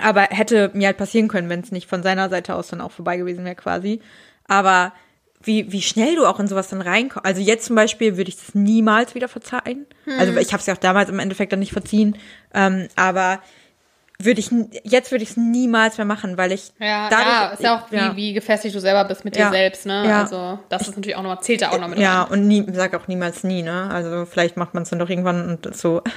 [0.00, 2.92] Aber hätte mir halt passieren können, wenn es nicht von seiner Seite aus dann auch
[2.92, 4.00] vorbei gewesen wäre quasi.
[4.48, 4.92] Aber
[5.44, 7.26] wie, wie schnell du auch in sowas dann reinkommst.
[7.26, 9.86] Also jetzt zum Beispiel würde ich das niemals wieder verzeihen.
[10.18, 12.16] Also ich habe es ja auch damals im Endeffekt dann nicht verziehen.
[12.54, 13.40] Ähm, aber
[14.20, 14.50] würde ich
[14.84, 17.90] jetzt würde ich es niemals mehr machen, weil ich Ja, dadurch, ja, ist ja auch,
[17.90, 18.14] wie, ja.
[18.16, 19.46] wie gefestigt du selber bist mit Ja.
[19.46, 20.04] dir selbst, ne?
[20.06, 20.20] Ja.
[20.22, 22.32] Also, das ist natürlich auch noch, zählt ja auch noch mit ja rein.
[22.32, 23.90] und nie, sag auch niemals nie, ne?
[23.90, 26.02] Also vielleicht macht man es dann doch irgendwann und so.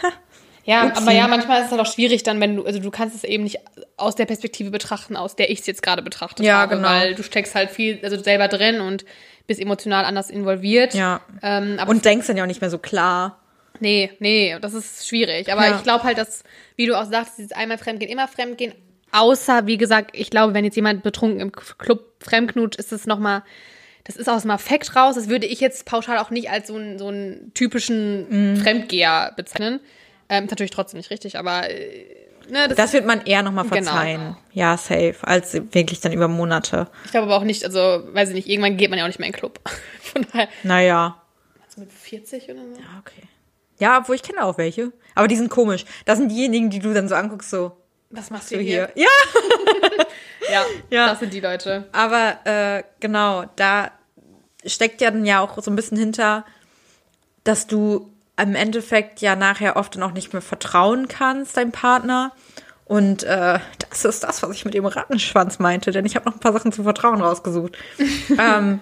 [0.65, 1.01] Ja, Upsi.
[1.03, 3.23] aber ja, manchmal ist es dann auch schwierig dann, wenn du, also du kannst es
[3.23, 3.59] eben nicht
[3.97, 6.87] aus der Perspektive betrachten, aus der ich es jetzt gerade betrachtet Ja, habe, genau.
[6.89, 9.05] weil du steckst halt viel, also selber drin und
[9.47, 10.93] bist emotional anders involviert.
[10.95, 11.21] Ja.
[11.43, 13.39] Ähm, Und denkst dann ja auch nicht mehr so klar.
[13.79, 15.51] Nee, nee, das ist schwierig.
[15.51, 15.75] Aber Ja.
[15.75, 16.43] ich glaube halt, dass,
[16.77, 18.73] wie du auch sagst, dieses einmal Fremdgehen, immer Fremdgehen.
[19.11, 23.43] Außer, wie gesagt, ich glaube, wenn jetzt jemand betrunken im Club fremdknutscht, ist es nochmal,
[24.03, 25.15] das ist aus dem Affekt raus.
[25.15, 28.57] Das würde ich jetzt pauschal auch nicht als so einen, so einen typischen Mhm.
[28.57, 29.79] Fremdgeher bezeichnen.
[30.29, 32.05] Ähm, natürlich trotzdem nicht richtig, aber äh,
[32.49, 33.91] ne, das, Das wird man eher nochmal Genau.
[33.91, 34.35] verzeihen.
[34.53, 35.15] Ja, safe.
[35.21, 36.87] Als wirklich dann über Monate.
[37.05, 39.19] ich glaube aber auch nicht, also, weiß ich nicht, irgendwann geht man ja auch nicht
[39.19, 39.59] mehr in den Club.
[40.01, 41.21] Von daher, Naja.
[41.67, 42.79] also mit 40 oder so?
[42.81, 43.21] Ja, okay.
[43.77, 44.91] Ja, obwohl ich kenne auch welche.
[45.15, 45.85] Aber die sind komisch.
[46.05, 47.75] Das sind diejenigen, die du dann so anguckst, so,
[48.09, 48.89] Was machst du hier.
[48.95, 49.03] hier?
[49.03, 49.09] Ja,
[50.51, 51.07] Ja, Ja.
[51.09, 51.87] das sind die Leute.
[51.91, 53.91] aber äh, genau, da
[54.65, 56.45] steckt ja dann ja auch so ein bisschen hinter,
[57.43, 58.11] dass du
[58.41, 62.31] im Endeffekt ja nachher oft dann auch nicht mehr vertrauen kannst, deinem Partner.
[62.85, 66.35] Und äh, das ist das, was ich mit dem Rattenschwanz meinte, denn ich habe noch
[66.35, 67.77] ein paar Sachen zum Vertrauen rausgesucht.
[68.39, 68.81] ähm,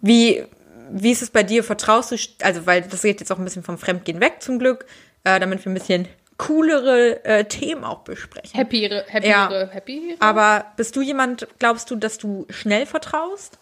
[0.00, 0.44] wie,
[0.90, 1.62] wie ist es bei dir?
[1.62, 4.86] Vertraust du, also weil das geht jetzt auch ein bisschen vom Fremdgehen weg zum Glück,
[5.24, 8.58] äh, damit wir ein bisschen coolere äh, Themen auch besprechen.
[8.58, 9.68] Happy, happy, Ja.
[9.70, 10.16] happy.
[10.20, 13.58] Aber bist du jemand, glaubst du, dass du schnell vertraust?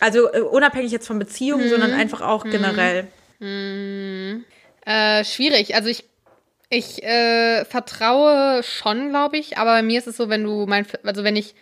[0.00, 3.06] Also äh, unabhängig jetzt von Beziehungen, sondern einfach auch generell.
[3.40, 5.74] Äh, schwierig.
[5.74, 6.04] Also ich,
[6.70, 10.86] ich äh, vertraue schon, glaube ich, aber bei mir ist es so, wenn du mein,
[11.02, 11.54] also wenn ich,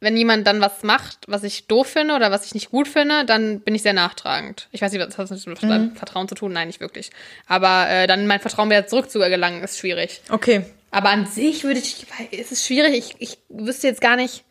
[0.00, 3.24] wenn jemand dann was macht, was ich doof finde oder was ich nicht gut finde,
[3.24, 4.68] dann bin ich sehr nachtragend.
[4.72, 6.52] Ich weiß nicht, was hat das mit Vertrauen zu tun?
[6.52, 7.10] Nein, nicht wirklich.
[7.46, 10.22] Aber äh, dann mein Vertrauen wieder zurückzugelangen, ist schwierig.
[10.30, 10.64] Okay.
[10.90, 12.96] Aber an sich würde ich, es ist schwierig.
[12.96, 14.44] Ich, ich wüsste jetzt gar nicht,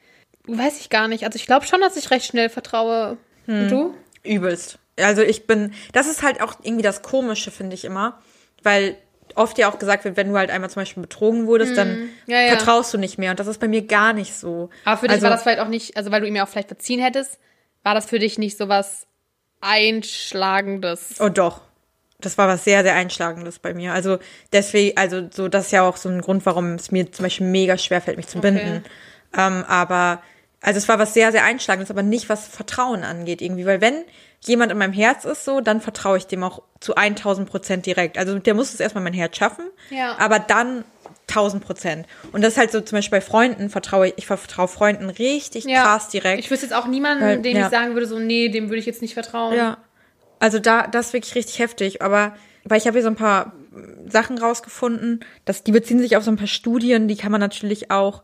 [0.46, 1.26] weiß ich gar nicht.
[1.26, 3.18] Also ich glaube schon, dass ich recht schnell vertraue.
[3.48, 3.96] Und du?
[4.24, 4.78] Übelst.
[5.02, 8.20] Also ich bin, das ist halt auch irgendwie das Komische, finde ich immer,
[8.64, 8.98] weil
[9.36, 12.10] oft ja auch gesagt wird, wenn du halt einmal zum Beispiel betrogen wurdest, dann Hm.
[12.28, 12.50] Ja, ja.
[12.50, 13.32] vertraust du nicht mehr.
[13.32, 14.70] Und das ist bei mir gar nicht so.
[14.86, 16.50] Aber für dich also, war das vielleicht auch nicht, also weil du ihm ja auch
[16.50, 17.40] vielleicht verziehen hättest,
[17.84, 19.08] war das für dich nicht so was
[19.62, 21.16] Einschlagendes?
[21.20, 21.62] Oh doch.
[22.22, 23.94] Das war was sehr, sehr Einschlagendes bei mir.
[23.94, 24.20] Also
[24.52, 27.48] deswegen, also so, das ist ja auch so ein Grund, warum es mir zum Beispiel
[27.48, 28.84] mega schwer fällt, mich zu binden.
[29.38, 30.22] Ähm, aber,
[30.60, 33.66] also es war was sehr, sehr Einschlagendes, aber nicht was Vertrauen angeht irgendwie.
[33.66, 34.04] Weil wenn
[34.46, 38.18] jemand in meinem Herz ist so, dann vertraue ich dem auch zu 1000 Prozent direkt.
[38.18, 40.18] Also der muss es erstmal mein Herz schaffen, Ja.
[40.18, 40.84] aber dann
[41.28, 42.08] 1000 Prozent.
[42.32, 45.68] Und das ist halt so zum Beispiel bei Freunden vertraue ich, ich vertraue Freunden richtig
[45.68, 46.40] krass direkt.
[46.40, 47.66] Ich wüsste jetzt auch niemanden, Weil- dem ja.
[47.66, 49.56] ich sagen würde, so, nee, dem würde ich jetzt nicht vertrauen.
[49.56, 49.78] Ja.
[50.40, 52.02] Also da, das ist wirklich richtig heftig.
[52.02, 56.16] Aber, weil ich habe hier so ein paar mm, Sachen rausgefunden, dass die beziehen sich
[56.16, 58.24] auf so ein paar Studien, die kann man natürlich auch,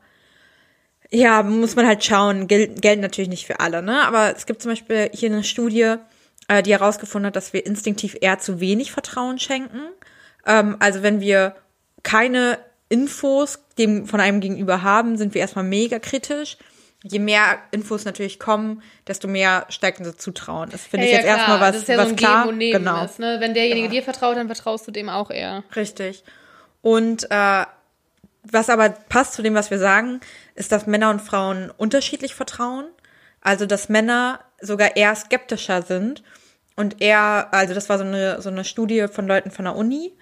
[1.11, 4.05] ja, muss man halt schauen, gel gelten natürlich nicht für alle, ne?
[4.05, 5.95] Aber es gibt zum Beispiel hier eine Studie,
[6.47, 9.81] äh, die herausgefunden hat, dass wir instinktiv eher zu wenig Vertrauen schenken.
[10.45, 11.55] Ähm, also wenn wir
[12.03, 12.57] keine
[12.89, 16.57] Infos dem von einem gegenüber haben, sind wir erstmal mega kritisch.
[17.03, 20.69] Je mehr Infos natürlich kommen, desto mehr steigt unser Zutrauen.
[20.71, 22.43] Das finde ich Ja, jetzt ja, erstmal was, das ist ja was so ein klar.
[22.43, 23.37] Geben und Nehmen genau, ist, ne?
[23.39, 25.63] Wenn derjenige dir vertraut, dann vertraust du dem auch eher.
[25.75, 26.23] richtig.
[26.81, 27.65] Und äh,
[28.43, 30.19] was aber passt zu dem, was wir sagen,
[30.55, 32.85] ist, dass Männer und Frauen unterschiedlich vertrauen.
[33.41, 36.23] Also dass Männer sogar eher skeptischer sind
[36.75, 40.13] und eher, also das war so eine so eine Studie von Leuten von der Uni.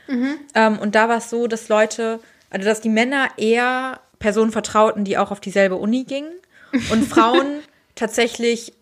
[0.54, 2.20] Ähm, und da war es so, dass Leute,
[2.50, 6.34] also dass die Männer eher Personen vertrauten, die auch auf dieselbe Uni gingen
[6.92, 7.60] und Frauen
[7.96, 8.74] tatsächlich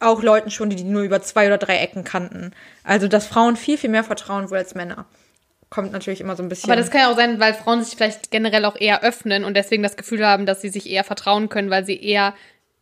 [0.00, 2.52] auch Leuten schon, die die nur über zwei oder drei Ecken kannten.
[2.82, 5.06] Also dass Frauen viel, viel mehr vertrauen wohl als Männer.
[5.68, 6.70] Kommt natürlich immer so ein bisschen.
[6.70, 9.54] Aber das kann ja auch sein, weil Frauen sich vielleicht generell auch eher öffnen und
[9.54, 12.34] deswegen das Gefühl haben, dass sie sich eher vertrauen können, weil sie eher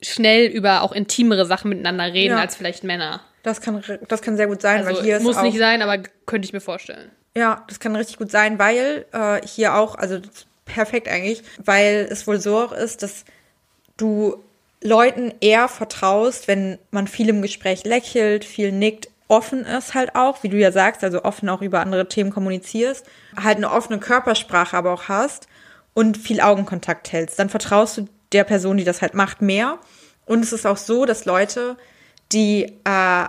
[0.02, 2.40] schnell über auch intimere Sachen miteinander reden Ja.
[2.40, 3.22] als vielleicht Männer.
[3.42, 6.44] das kann, das kann sehr gut sein, Also weil hier muss nicht sein, aber könnte
[6.46, 7.10] ich mir vorstellen.
[7.36, 10.18] Ja, das kann richtig gut sein, weil äh, hier auch, also
[10.66, 13.24] perfekt eigentlich, weil es wohl so auch ist, dass
[13.96, 14.42] du
[14.82, 20.42] Leuten eher vertraust, wenn man viel im Gespräch lächelt, viel nickt, offen ist halt auch,
[20.42, 23.06] wie du ja sagst, also offen auch über andere Themen kommunizierst,
[23.42, 25.48] halt eine offene Körpersprache aber auch hast
[25.94, 27.38] und viel Augenkontakt hältst.
[27.38, 29.78] Dann vertraust du der Person, die das halt macht, mehr.
[30.26, 31.76] Und es ist auch so, dass Leute,
[32.32, 33.28] die äh,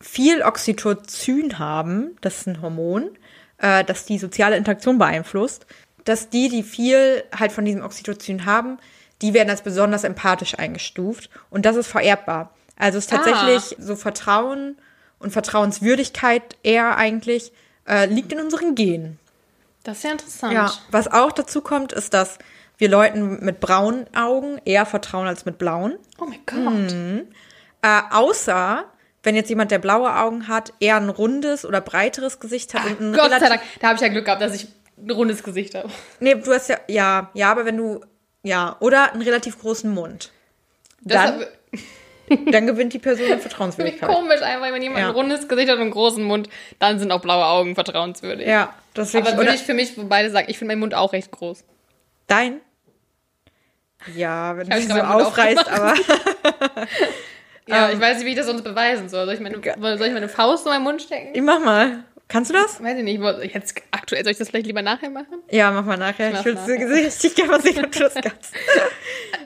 [0.00, 3.10] viel Oxytocin haben, das ist ein Hormon,
[3.58, 5.66] äh, das die soziale Interaktion beeinflusst,
[6.04, 8.78] dass die, die viel halt von diesem Oxytocin haben,
[9.22, 12.54] die werden als besonders empathisch eingestuft und das ist vererbbar.
[12.76, 14.76] Also es ist tatsächlich so Vertrauen
[15.18, 17.52] und Vertrauenswürdigkeit eher eigentlich
[17.88, 19.18] äh, liegt in unseren Genen.
[19.82, 20.52] Das ist ja interessant.
[20.52, 22.38] Ja, was auch dazu kommt, ist, dass
[22.78, 25.96] wir Leuten mit braunen Augen eher vertrauen als mit blauen.
[26.20, 27.26] Oh mein Gott.
[27.82, 28.84] Äh, außer,
[29.22, 33.00] wenn jetzt jemand, der blaue Augen hat, eher ein rundes oder breiteres Gesicht hat und
[33.00, 33.62] ein Gott sei Dank.
[33.80, 35.88] Da habe ich ja Glück gehabt, dass ich ein rundes Gesicht habe.
[36.20, 38.00] Nee, du hast ja, ja, ja, aber wenn du,
[38.42, 40.32] ja, oder einen relativ großen Mund.
[41.02, 41.44] Dann,
[42.50, 44.08] dann gewinnt die Person an Vertrauenswürdigkeit.
[44.08, 45.08] komisch einfach, wenn jemand Ja.
[45.08, 48.46] ein rundes Gesicht hat und einen großen Mund, dann sind auch blaue Augen vertrauenswürdig.
[48.46, 51.12] Ja, das ist Aber würde ich für mich beide sagen, ich finde meinen Mund auch
[51.12, 51.64] recht groß.
[52.26, 52.60] dein?
[54.14, 55.94] Ja, wenn du so aufreißt, aber
[57.68, 59.24] Ja, ich weiß nicht, wie ich das sonst beweisen soll.
[59.24, 59.60] Soll ich meine,
[59.98, 61.30] soll ich meine Faust in meinen Mund stecken?
[61.34, 62.04] ich mach mal.
[62.28, 62.82] Kannst du das?
[62.82, 63.20] Weiß ich nicht.
[63.54, 65.38] jetzt aktuell soll ich das vielleicht lieber nachher machen?
[65.50, 66.32] Ja, mach mal nachher.
[66.32, 68.52] Ich Ich, würde richtig gerne mal sehen, ob du das kannst.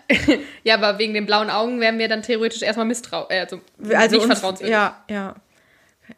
[0.65, 3.61] Ja, aber wegen den blauen Augen wären wir dann theoretisch erstmal misstrau äh, also,
[3.95, 4.73] Also nicht uns, vertrauenswürdig.
[4.73, 5.35] ja, ja.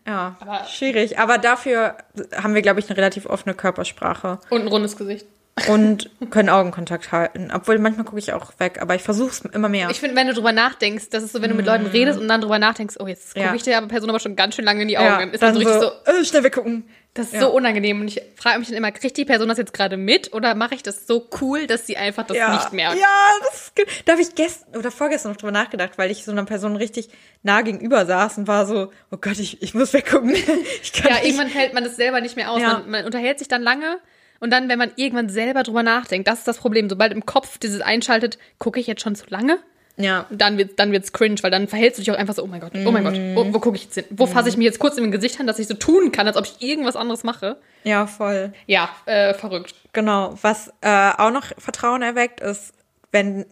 [0.07, 1.19] Ja, Aber- schwierig.
[1.19, 1.99] Aber dafür
[2.35, 4.39] haben wir, glaube ich, eine relativ offene Körpersprache.
[4.49, 5.27] Und ein rundes Gesicht.
[5.69, 7.51] Und können Augenkontakt halten.
[7.55, 9.91] Obwohl manchmal gucke ich auch weg, aber ich versuche es immer mehr.
[9.91, 12.27] Ich finde, wenn du drüber nachdenkst, das ist so, wenn du mit Leuten redest und
[12.27, 13.55] dann drüber nachdenkst, oh, jetzt gucke Ja.
[13.55, 15.07] ich der Person aber schon ganz schön lange in die Augen.
[15.09, 16.85] ja, dann ist dann so richtig so, äh, schnell weggucken.
[17.13, 17.41] das ist Ja.
[17.41, 18.01] so unangenehm.
[18.01, 20.75] Und ich frage mich dann immer, kriegt die Person das jetzt gerade mit oder mache
[20.75, 22.55] ich das so cool, dass sie einfach das ja.
[22.55, 22.99] nicht merkt?
[22.99, 23.07] Ja,
[23.51, 26.45] das ist da habe ich gestern oder vorgestern noch drüber nachgedacht, weil ich so einer
[26.47, 27.11] Person richtig
[27.43, 30.31] nah gegenüber saß und war so, oh Gott, ich, ich muss weggucken.
[30.83, 31.27] Ich kann Ja, nicht.
[31.27, 32.63] irgendwann hält man das selber nicht mehr aus.
[32.63, 33.99] Man, man unterhält sich dann lange
[34.43, 36.91] und dann, wenn man irgendwann selber drüber nachdenkt, das ist das Problem.
[36.91, 39.59] Sobald im Kopf dieses einschaltet, gucke ich jetzt schon zu lange?
[39.97, 40.27] Ja.
[40.31, 42.61] Dann wird dann wird's cringe, weil dann verhältst du dich auch einfach so, oh mein
[42.61, 44.05] Gott, oh mein Gott, wo, wo gucke ich jetzt hin?
[44.11, 46.37] Wo fasse ich mich jetzt kurz im Gesicht an, dass ich so tun kann, als
[46.37, 47.57] ob ich irgendwas anderes mache?
[47.85, 48.53] Ja, voll.
[48.67, 49.75] Ja, äh, verrückt.
[49.93, 50.35] Genau.
[50.43, 52.73] Was äh, auch noch Vertrauen erweckt, ist,
[53.13, 53.45] wenn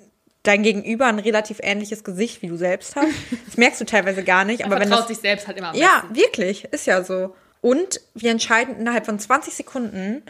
[0.42, 3.09] dein Gegenüber ein relativ ähnliches Gesicht wie du selbst hast.
[3.46, 5.68] Das merkst du teilweise gar nicht, Man aber wenn vertraut das sich selbst halt immer
[5.70, 6.16] am Ja, besten.
[6.16, 7.35] wirklich, ist ja so.
[7.61, 10.22] Und wir entscheiden innerhalb von 20 Sekunden,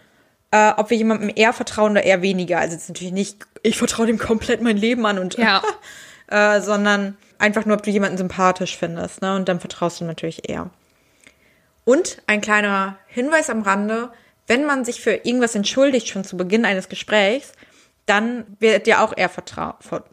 [0.50, 2.58] äh, ob wir jemandem eher vertrauen oder eher weniger.
[2.58, 5.62] Also es ist natürlich nicht, ich vertraue dem komplett mein Leben an und Ja.
[6.28, 9.34] äh, sondern einfach nur, ob du jemanden sympathisch findest, ne?
[9.36, 10.70] Und dann vertraust du natürlich eher.
[11.84, 14.10] Und ein kleiner Hinweis am Rande,
[14.46, 17.52] wenn man sich für irgendwas entschuldigt, schon zu Beginn eines Gesprächs,
[18.06, 19.76] dann wird dir auch eher vertraut.
[19.80, 20.04] Ver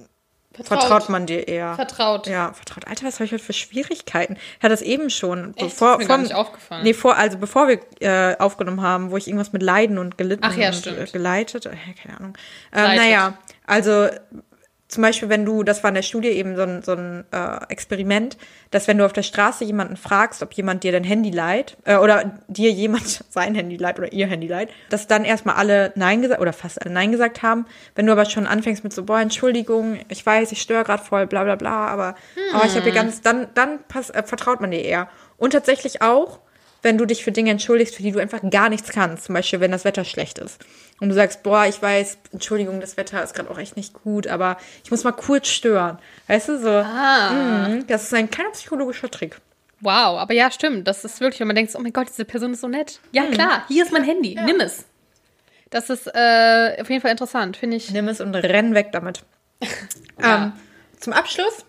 [0.63, 1.75] vertraut man dir eher.
[1.75, 2.27] Vertraut.
[2.27, 2.87] Ja, vertraut.
[2.87, 4.33] Alter, was habe ich heute für Schwierigkeiten?
[4.35, 5.55] Ich hatte das eben schon.
[5.55, 5.69] Echt?
[5.69, 6.83] Bevor, Ist mir vom- nicht aufgefallen.
[6.83, 10.43] Nee, vor, also bevor wir äh, aufgenommen haben, wo ich irgendwas mit Leiden und gelitten
[10.45, 12.33] Ach ja, und äh, geleitet, äh, keine Ahnung.
[12.73, 14.07] Ähm, naja, also
[14.87, 17.59] zum Beispiel, wenn du, das war in der Studie eben so ein, so ein äh,
[17.67, 18.37] Experiment,
[18.71, 21.97] dass wenn du auf der Straße jemanden fragst, ob jemand dir dein Handy leiht, äh,
[21.97, 26.21] oder dir jemand sein Handy leiht oder ihr Handy leiht, dass dann erstmal alle Nein
[26.21, 27.65] gesagt, oder fast alle Nein gesagt haben.
[27.95, 31.27] Wenn du aber schon anfängst mit so, boah, Entschuldigung, ich weiß, ich störe gerade voll,
[31.27, 32.15] bla bla bla, aber,
[32.53, 35.09] aber ich habe hier ganz, dann, dann pass, äh, vertraut man dir eher.
[35.35, 36.39] Und tatsächlich auch,
[36.87, 39.25] wenn du dich für Dinge entschuldigst, für die du einfach gar nichts kannst.
[39.25, 40.59] Zum Beispiel, wenn das Wetter schlecht ist.
[40.99, 44.25] Und du sagst, boah, ich weiß, Entschuldigung, das Wetter ist gerade auch echt nicht gut,
[44.25, 45.99] aber ich muss mal kurz stören.
[46.27, 46.69] Weißt du, so.
[46.69, 47.67] Ah.
[47.69, 49.39] mh, Das ist ein kleiner psychologischer Trick.
[49.81, 50.87] Wow, aber ja, stimmt.
[50.87, 52.99] Das ist wirklich, wenn man denkt, oh mein Gott, diese Person ist so nett.
[53.11, 54.85] Ja, klar, hier ist mein Handy, nimm es.
[55.69, 57.91] Das ist äh, auf jeden Fall interessant, finde ich.
[57.91, 59.23] Nimm es und renn weg damit.
[60.19, 60.45] Ja.
[60.45, 60.53] ähm,
[60.99, 61.63] zum Abschluss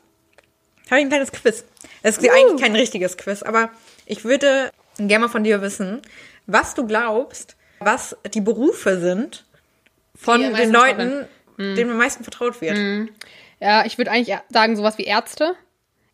[0.90, 1.64] habe ich ein kleines Quiz.
[2.02, 3.68] Es ist eigentlich kein richtiges Quiz, aber
[4.06, 4.70] ich würde
[5.06, 6.02] gerne mal von dir wissen,
[6.46, 9.44] was du glaubst, was die Berufe sind
[10.16, 11.26] von Die den Leuten,
[11.58, 13.08] denen am meisten vertraut wird.
[13.60, 15.54] Ja, ich würde eigentlich sagen, sowas wie Ärzte.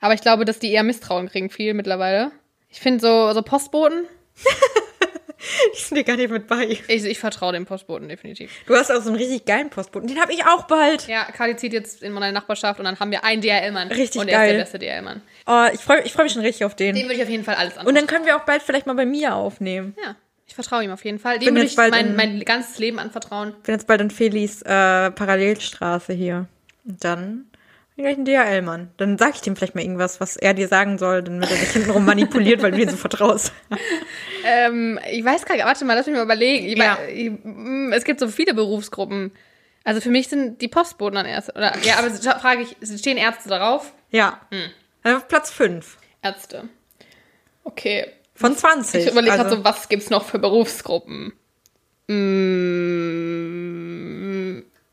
[0.00, 2.30] Aber ich glaube, dass die eher Misstrauen kriegen, viel mittlerweile.
[2.68, 4.04] Ich finde so, so Postboten,
[5.74, 6.64] Ich bin dir gar nicht mit bei.
[6.66, 8.50] ich, ich vertraue dem Postboten definitiv.
[8.66, 10.08] Du hast auch so einen richtig geilen Postboten.
[10.08, 11.06] Den habe ich auch bald.
[11.08, 13.88] Ja, Kali zieht jetzt in meine Nachbarschaft und dann haben wir einen DHL-Mann.
[13.88, 14.50] Richtig Und er geil.
[14.60, 15.22] ist der beste DHL-Mann.
[15.46, 16.94] Oh, ich freue ich freu mich schon richtig auf den.
[16.94, 17.86] Dem würde ich auf jeden Fall alles an.
[17.86, 19.94] Und dann können wir auch bald vielleicht mal bei mir aufnehmen.
[20.02, 21.38] ja, ich vertraue ihm auf jeden Fall.
[21.38, 23.54] Bin Dem würde jetzt ich bald mein, in- mein ganzes Leben anvertrauen.
[23.58, 26.46] Ich bin jetzt bald in Felis äh, Parallelstraße hier.
[26.86, 27.46] Und dann
[28.02, 28.90] gleich ein DHL-Mann.
[28.96, 31.70] Dann sage ich dem vielleicht mal irgendwas, was er dir sagen soll, damit er dich
[31.70, 33.52] hintenrum manipuliert, weil du ihm so vertraust.
[34.46, 36.66] Ähm, ich weiß gar nicht, warte mal, lass mich mal überlegen.
[36.66, 36.98] Ich, Ja.
[37.10, 39.32] ich, mm, es gibt so viele Berufsgruppen.
[39.84, 41.56] Also für mich sind die Postboten dann erst.
[41.56, 43.94] Oder, ja, aber frage ich, stehen Ärzte darauf?
[44.10, 44.38] Ja.
[45.02, 46.68] Dann auf Platz 5 Ärzte.
[47.64, 48.06] Okay.
[48.34, 49.06] von 20.
[49.06, 51.32] Ich überlege gerade Also, so, was gibt's noch für Berufsgruppen?
[52.08, 52.73] Mm,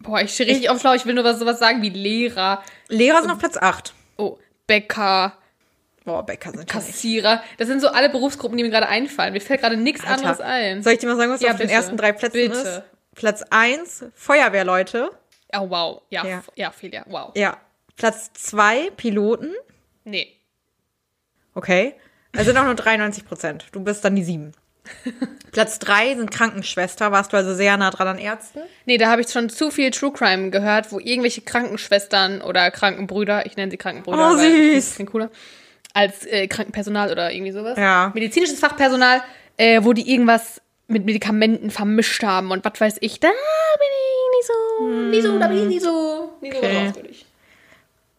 [0.03, 0.93] boah, ich stehe richtig auf Schlau.
[0.93, 2.63] Ich will nur was, sowas sagen wie Lehrer.
[2.89, 3.93] Lehrer sind auf Platz 8.
[4.17, 4.37] Oh,
[4.67, 5.37] Bäcker,
[6.03, 6.67] Boah, Bäcker sind.
[6.67, 7.43] Kassierer.
[7.59, 9.33] Das sind so alle Berufsgruppen, die mir gerade einfallen.
[9.33, 10.13] Mir fällt gerade nichts Alter.
[10.15, 10.81] anderes ein.
[10.81, 11.73] Soll ich dir mal sagen, was Ja, auf den bitte.
[11.73, 12.57] ersten drei Plätzen Bitte.
[12.57, 12.81] ist?
[13.13, 15.11] Platz 1, Feuerwehrleute.
[15.53, 16.01] Oh, wow.
[16.09, 16.43] Ja, Ja.
[16.55, 17.03] ja, viel, ja.
[17.07, 17.31] Wow.
[17.35, 17.57] Ja.
[17.97, 19.53] Platz 2, Piloten.
[20.03, 20.35] Nee.
[21.53, 21.93] Okay.
[22.33, 23.65] Also sind auch nur 93 Prozent.
[23.71, 24.53] Du bist dann die 7.
[25.51, 27.11] Platz 3 sind Krankenschwester.
[27.11, 28.59] Warst du also sehr nah dran an Ärzten?
[28.85, 33.45] Nee, da habe ich schon zu viel True Crime gehört, wo irgendwelche Krankenschwestern oder Krankenbrüder,
[33.45, 34.95] ich nenne sie Krankenbrüder, Oh, weil süß.
[34.95, 35.29] klingt cooler,
[35.93, 37.77] als äh, Krankenpersonal oder irgendwie sowas.
[37.77, 38.11] Ja.
[38.13, 39.21] Medizinisches Fachpersonal,
[39.57, 43.19] äh, wo die irgendwas mit Medikamenten vermischt haben und was weiß ich.
[43.19, 43.37] Da bin
[43.87, 46.83] ich nicht so, nicht so, da bin ich nicht so, nicht so Okay.
[46.85, 47.25] draufgültig.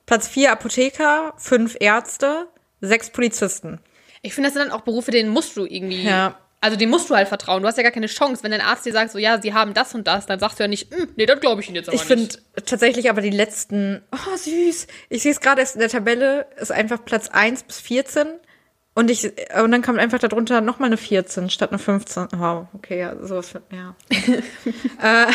[0.07, 2.47] Platz 4 Apotheker, 5 Ärzte,
[2.81, 3.79] 6 Polizisten.
[4.23, 6.39] Ich finde, das sind dann auch Berufe, denen musst du irgendwie, Ja.
[6.63, 7.61] Also denen musst du halt vertrauen.
[7.63, 9.75] Du hast ja gar keine Chance, wenn dein Arzt dir sagt, so, ja, sie haben
[9.75, 11.89] das und das, dann sagst du ja nicht, "Hm, nee, das glaube ich ihnen jetzt
[11.89, 12.33] aber Ich nicht.
[12.43, 16.47] finde tatsächlich aber die letzten, oh süß, ich sehe es gerade erst in der Tabelle,
[16.57, 18.29] ist einfach Platz 1 bis 14
[18.95, 19.25] und ich
[19.61, 22.29] und dann kommt einfach darunter nochmal eine 14 statt eine 15.
[22.37, 23.95] Wow, okay, ja, sowas, für- ja.
[25.03, 25.27] äh,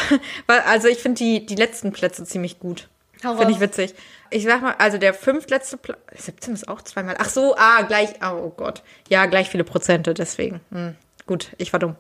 [0.66, 2.88] also ich finde die, die letzten Plätze ziemlich gut.
[3.20, 3.96] Finde ich witzig.
[4.30, 7.16] Ich sag mal, also der fünftletzte Platz, 17 ist auch zweimal.
[7.18, 8.84] Ach so, ah, gleich, oh Gott.
[9.10, 10.62] Ja, gleich viele Prozente, deswegen.
[10.72, 10.96] Hm,
[11.28, 11.96] gut, ich war dumm.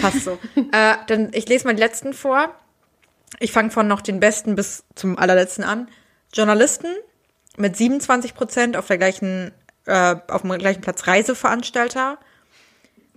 [0.00, 0.32] Passt so.
[0.72, 2.54] äh, dann, ich lese mal die letzten vor.
[3.38, 5.88] Ich fange von noch den besten bis zum allerletzten an.
[6.32, 6.88] Journalisten
[7.56, 9.52] mit 27 Prozent auf der gleichen,
[9.86, 12.18] äh, auf dem gleichen Platz Reiseveranstalter.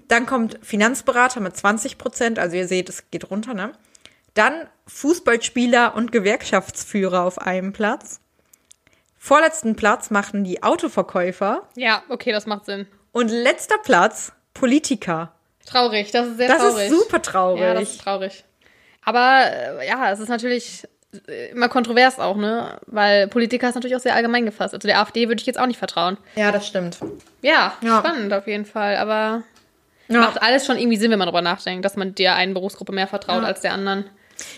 [0.07, 3.71] Dann kommt Finanzberater mit 20 Prozent, also ihr seht, es geht runter, ne?
[4.35, 8.19] Dann Fußballspieler und Gewerkschaftsführer auf einem Platz.
[9.17, 11.67] Vorletzten Platz machen die Autoverkäufer.
[11.75, 12.85] Ja, okay, das macht Sinn.
[13.11, 15.34] Und letzter Platz Politiker.
[15.65, 16.89] Traurig, das ist sehr Das traurig.
[16.91, 17.61] ist super traurig.
[17.61, 18.43] Ja, das ist traurig.
[19.03, 19.41] Aber
[19.81, 20.87] äh, ja, es ist natürlich
[21.27, 22.79] äh, immer kontrovers auch, ne?
[22.87, 24.73] Weil Politiker ist natürlich auch sehr allgemein gefasst.
[24.73, 26.17] Also der AfD würde ich jetzt auch nicht vertrauen.
[26.35, 26.97] ja, das stimmt.
[27.41, 27.99] Ja, Ja.
[27.99, 28.97] spannend auf jeden Fall.
[28.97, 29.43] Aber
[30.07, 30.19] Ja.
[30.21, 33.07] macht alles schon irgendwie Sinn, wenn man darüber nachdenkt, dass man der einen Berufsgruppe mehr
[33.07, 33.47] vertraut Ja.
[33.47, 34.05] als der anderen.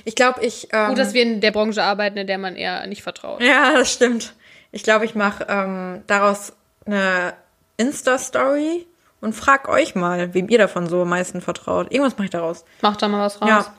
[0.05, 0.69] Ich glaube, ich.
[0.73, 3.41] Ähm, Gut, dass wir in der Branche arbeiten, in der man eher nicht vertraut.
[3.41, 4.33] Ja, das stimmt.
[4.71, 6.53] Ich glaube, ich mache ähm, daraus
[6.85, 7.33] eine
[7.77, 8.85] Insta-Story
[9.19, 11.91] und frag euch mal, wem ihr davon so am meisten vertraut.
[11.91, 12.65] Irgendwas mache ich daraus.
[12.81, 13.49] Mach da mal was raus.
[13.49, 13.73] Ja.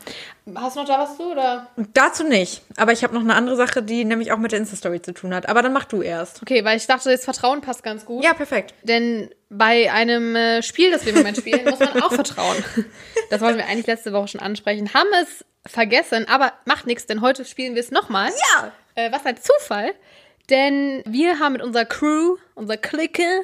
[0.55, 1.69] Hast du noch da was zu, oder?
[1.93, 2.63] Dazu nicht.
[2.77, 5.35] Aber ich habe noch eine andere Sache, die nämlich auch mit der Insta-Story zu tun
[5.35, 5.49] hat.
[5.49, 6.43] Aber dann mach du erst.
[6.43, 8.25] Okay, weil ich dachte, das Vertrauen passt ganz gut.
[8.25, 8.75] Ja, perfekt.
[8.83, 12.57] Denn bei einem äh, Spiel, das wir im Moment spielen, muss man auch vertrauen.
[13.31, 14.95] Das wollten wir eigentlich letzte Woche schon ansprechen.
[14.95, 18.31] Haben es vergessen, aber macht nichts, denn heute spielen wir es nochmal.
[18.55, 18.73] Ja.
[18.95, 19.93] Äh, was ein Zufall.
[20.49, 23.43] Denn wir haben mit unserer Crew, unserer Clique,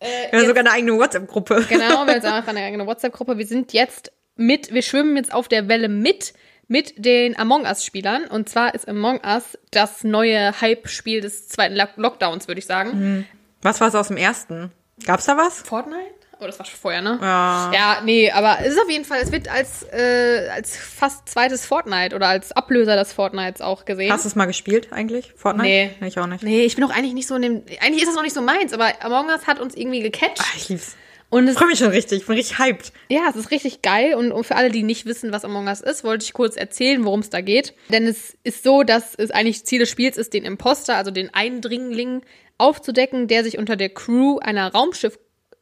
[0.00, 1.66] Wir haben sogar eine eigene WhatsApp-Gruppe.
[1.68, 3.38] genau, wir haben jetzt einfach eine eigene WhatsApp-Gruppe.
[3.38, 6.32] Wir sind jetzt mit, wir schwimmen jetzt auf der Welle mit,
[6.68, 8.24] mit den Among Us-Spielern.
[8.26, 13.26] Und zwar ist Among Us das neue Hype-Spiel des zweiten Lock- Lockdowns, würde ich sagen.
[13.62, 14.70] Was war es aus dem ersten?
[15.04, 15.62] Gab's da was?
[15.62, 16.14] Fortnite?
[16.40, 17.18] Oh, das war schon vorher, ne?
[17.20, 17.70] Ja.
[17.74, 21.66] Ja, nee, aber es ist auf jeden Fall, es wird als, äh, als fast zweites
[21.66, 24.12] Fortnite oder als Ablöser des Fortnites auch gesehen.
[24.12, 25.32] Hast du es mal gespielt eigentlich?
[25.36, 25.68] Fortnite?
[26.00, 26.06] Nee.
[26.06, 26.44] Ich auch nicht.
[26.44, 27.62] Nee, ich bin auch eigentlich nicht so in dem.
[27.80, 30.38] Eigentlich ist das noch nicht so meins, aber Among Us hat uns irgendwie gecatcht.
[30.40, 30.96] Ah, ich lieb's.
[31.30, 32.20] Und Ich es, freue mich schon richtig.
[32.20, 32.92] Ich bin richtig hyped.
[33.10, 34.14] ja, es ist richtig geil.
[34.14, 37.04] Und, und für alle, die nicht wissen, was Among Us ist, wollte ich kurz erzählen,
[37.04, 37.74] worum es da geht.
[37.90, 41.34] Denn es ist so, dass es eigentlich Ziel des Spiels ist, den Imposter, also den
[41.34, 42.22] Eindringling,
[42.56, 45.18] aufzudecken, der sich unter der Crew einer Raumschiff,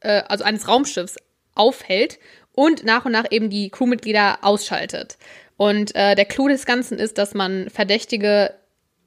[0.07, 1.17] äh, also eines Raumschiffs
[1.55, 2.19] aufhält
[2.53, 5.19] und nach und nach eben die Crewmitglieder ausschaltet.
[5.57, 8.55] Und äh, der Clou des Ganzen ist, dass man Verdächtige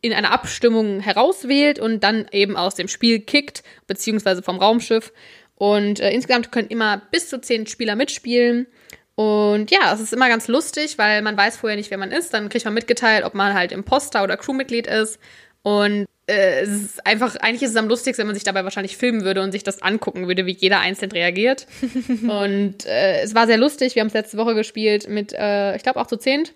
[0.02, 5.12] in einer Abstimmung herauswählt und dann eben aus dem Spiel kickt, beziehungsweise vom Raumschiff.
[5.56, 8.68] Und äh, insgesamt können immer bis zu zehn Spieler mitspielen.
[9.16, 12.34] Und ja, es ist immer ganz lustig, weil man weiß vorher nicht, wer man ist.
[12.34, 15.20] Dann kriegt man mitgeteilt, ob man halt Imposter oder Crewmitglied ist.
[15.62, 18.98] Und äh, es ist einfach, eigentlich ist es am lustigsten, wenn man sich dabei wahrscheinlich
[18.98, 21.68] filmen würde und sich das angucken würde, wie jeder einzeln reagiert.
[22.28, 23.96] und äh, es war sehr lustig.
[23.96, 26.54] Wir haben es letzte Woche gespielt mit, äh, ich glaube, auch zu zehnt.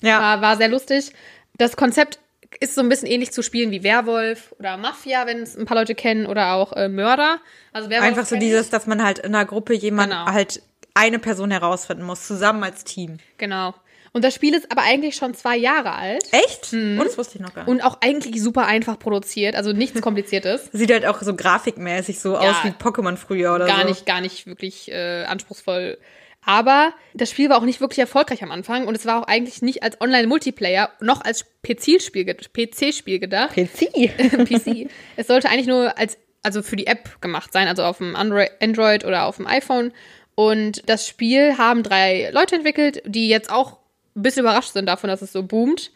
[0.00, 0.20] Ja.
[0.20, 1.12] War, war sehr lustig.
[1.56, 2.18] Das Konzept
[2.60, 5.76] ist so ein bisschen ähnlich zu spielen wie Werwolf oder Mafia, wenn es ein paar
[5.76, 7.38] Leute kennen, oder auch äh, Mörder.
[7.72, 10.26] Also Werwolf Einfach so dieses, dass man halt in einer Gruppe jemand Genau.
[10.26, 10.62] halt
[10.94, 13.18] eine Person herausfinden muss, zusammen als Team.
[13.38, 13.74] Genau.
[14.14, 16.72] Und das Spiel ist aber eigentlich schon zwei Jahre alt Echt?
[16.72, 17.70] Und das wusste ich noch gar nicht.
[17.70, 20.68] und auch eigentlich super einfach produziert, also nichts Kompliziertes.
[20.72, 23.88] Sieht halt auch so grafikmäßig so aus wie Pokémon früher oder gar so.
[23.88, 25.98] nicht, gar nicht wirklich äh, anspruchsproduziert.
[26.46, 29.62] Aber das Spiel war auch nicht wirklich erfolgreich am Anfang und es war auch eigentlich
[29.62, 33.54] nicht als Online-Multiplayer noch als PC-Spiel PC-Spiel gedacht.
[33.54, 34.14] PC.
[34.46, 34.90] PC.
[35.16, 39.04] Es sollte eigentlich nur als, also für die App gemacht sein, also auf dem Android
[39.04, 39.92] oder auf dem iPhone.
[40.34, 43.78] Und das Spiel haben drei Leute entwickelt, die jetzt auch
[44.16, 45.92] ein bisschen überrascht sind davon, dass es so boomt.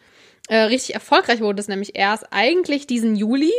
[0.47, 3.51] Äh, richtig erfolgreich wurde es nämlich erst eigentlich diesen Juli,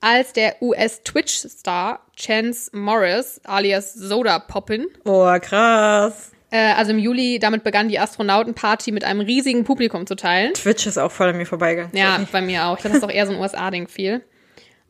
[0.00, 6.32] als der US-Twitch-Star Chance Morris alias Soda Poppin Boah, krass.
[6.50, 10.52] äh, also im Juli, damit begann die Astronautenparty mit einem riesigen Publikum zu teilen.
[10.54, 11.96] Twitch ist auch voll an mir vorbeigegangen.
[11.96, 12.76] Ja, bei mir auch.
[12.76, 14.22] Ich glaube, das ist doch eher so ein USA-Ding viel.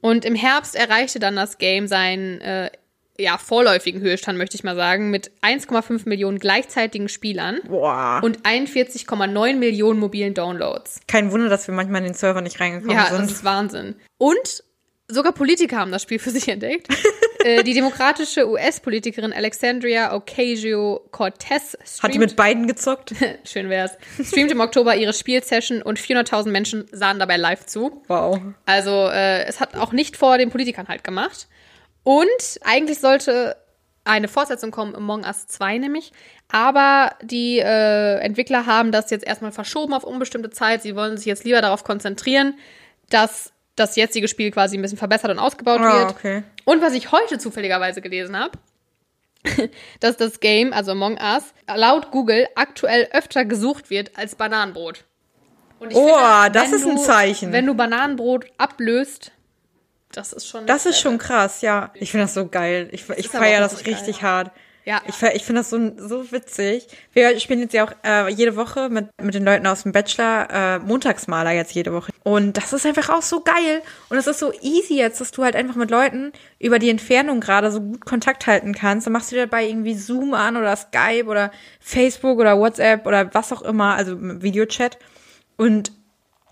[0.01, 2.71] Und im Herbst erreichte dann das Game seinen äh,
[3.19, 8.21] ja, vorläufigen Höchststand, möchte ich mal sagen, mit 1,5 Millionen gleichzeitigen Spielern Boah.
[8.23, 11.01] und 41,9 Millionen mobilen Downloads.
[11.09, 13.23] Kein Wunder, dass wir manchmal in den Server nicht reingekommen Ja, sind.
[13.23, 13.97] das ist Wahnsinn.
[14.19, 14.65] Und
[15.09, 16.89] sogar Politiker haben das Spiel für sich entdeckt.
[17.45, 23.15] äh, die demokratische US-Politikerin Alexandria Ocasio-Cortez Hat die mit beiden gezockt?
[23.45, 28.03] schön wär's, streamt im Oktober ihre Spielsession und 400.000 Menschen sahen dabei live zu.
[28.09, 28.41] Wow.
[28.65, 31.49] Also äh, es hat auch nicht vor den Politikern halt gemacht.
[32.07, 33.57] Und eigentlich sollte
[34.05, 36.13] eine Fortsetzung kommen, Among Us 2 nämlich.
[36.53, 40.83] Aber die äh, Entwickler haben das jetzt erstmal verschoben auf unbestimmte Zeit.
[40.83, 42.55] Sie wollen sich jetzt lieber darauf konzentrieren,
[43.11, 46.11] dass das jetzige Spiel quasi ein bisschen verbessert und ausgebaut Ah, wird.
[46.11, 46.43] okay.
[46.65, 48.53] Und was ich heute zufälligerweise gelesen habe,
[49.99, 51.43] dass das Game, also Among Us,
[51.75, 55.05] laut Google aktuell öfter gesucht wird als Bananenbrot.
[55.81, 57.51] Oh, finde, das ist ein du- Zeichen.
[57.53, 59.33] Wenn du Bananenbrot ablöst,
[60.17, 60.67] das ist schon.
[60.67, 61.91] Das ist schon krass, ja.
[61.95, 62.89] Ich finde das so geil.
[62.93, 64.51] Ich, ich feiere das richtig richtig hart.
[64.85, 65.03] Ja.
[65.09, 66.87] Ich, ich finde das so, so witzig.
[67.13, 70.49] Wir spielen jetzt ja auch äh, jede Woche mit, mit den Leuten aus dem Bachelor
[70.49, 72.13] äh, Montagsmaler jetzt jede Woche.
[72.23, 73.83] Und das ist einfach auch so geil.
[74.11, 77.41] Und es ist so easy jetzt, dass du halt einfach mit Leuten über die Entfernung
[77.41, 79.07] gerade so gut Kontakt halten kannst.
[79.07, 81.51] Dann machst du dir dabei irgendwie Zoom an oder Skype oder
[81.81, 84.99] Facebook oder WhatsApp oder was auch immer, also Videochat.
[85.57, 85.91] Und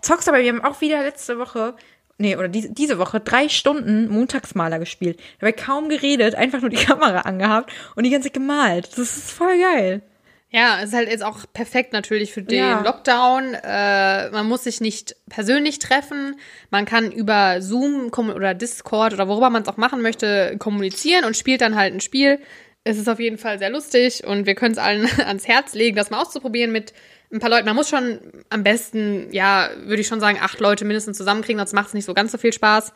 [0.02, 1.76] zockst aber, wir haben auch wieder letzte Woche,
[2.18, 5.20] nee, oder diese, diese Woche drei Stunden Montagsmaler gespielt.
[5.40, 8.88] Dabei kaum geredet, einfach nur die Kamera angehabt und die ganze Zeit gemalt.
[8.92, 10.02] Das ist voll geil.
[10.50, 12.80] Ja, es ist halt jetzt auch perfekt natürlich für den Ja.
[12.80, 13.54] Lockdown.
[13.54, 16.36] Äh, man muss sich nicht persönlich treffen.
[16.70, 21.36] Man kann über Zoom oder Discord oder worüber man es auch machen möchte, kommunizieren und
[21.36, 22.38] spielt dann halt ein Spiel.
[22.84, 25.96] Es ist auf jeden Fall sehr lustig und wir können es allen ans Herz legen,
[25.96, 26.92] das mal auszuprobieren mit
[27.34, 27.66] ein paar Leuten.
[27.66, 31.72] Man muss schon am besten, ja, würde ich schon sagen, acht Leute mindestens zusammenkriegen, sonst
[31.74, 32.92] macht es nicht so ganz so viel Spaß.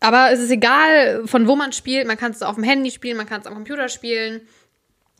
[0.00, 2.06] Aber es ist egal, von wo man spielt.
[2.06, 4.40] Man kann es auf dem Handy spielen, man kann es am Computer spielen.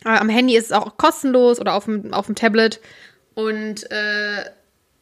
[0.04, 2.80] Äh, am Handy ist es auch kostenlos oder auf dem, auf dem Tablet.
[3.34, 4.44] Und äh,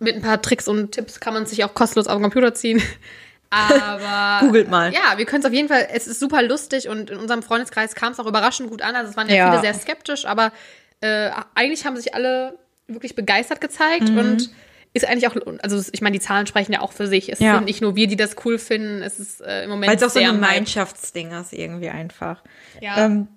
[0.00, 2.54] mit ein paar Tricks und Tipps kann man es sich auch kostenlos auf dem Computer
[2.54, 2.82] ziehen.
[3.50, 4.40] Aber.
[4.46, 4.92] Googelt mal.
[4.92, 5.88] Ja, wir können es auf jeden Fall.
[5.92, 8.96] Es ist super lustig und in unserem Freundeskreis kam es auch überraschend gut an.
[8.96, 9.50] Also es waren ja, Ja.
[9.50, 10.52] viele sehr skeptisch, aber
[11.00, 12.58] äh, eigentlich haben sich alle
[12.88, 14.18] wirklich begeistert gezeigt Mhm.
[14.18, 14.50] und
[14.94, 17.30] ist eigentlich auch, also ich meine, die Zahlen sprechen ja auch für sich.
[17.30, 17.54] Es Ja.
[17.56, 19.02] sind nicht nur wir, die das cool finden.
[19.02, 20.24] Es ist äh, im Moment Weil es auch so ein.
[20.26, 22.42] Gemeinschaftsding ist irgendwie einfach.
[22.80, 23.04] Ja.
[23.04, 23.28] Ähm,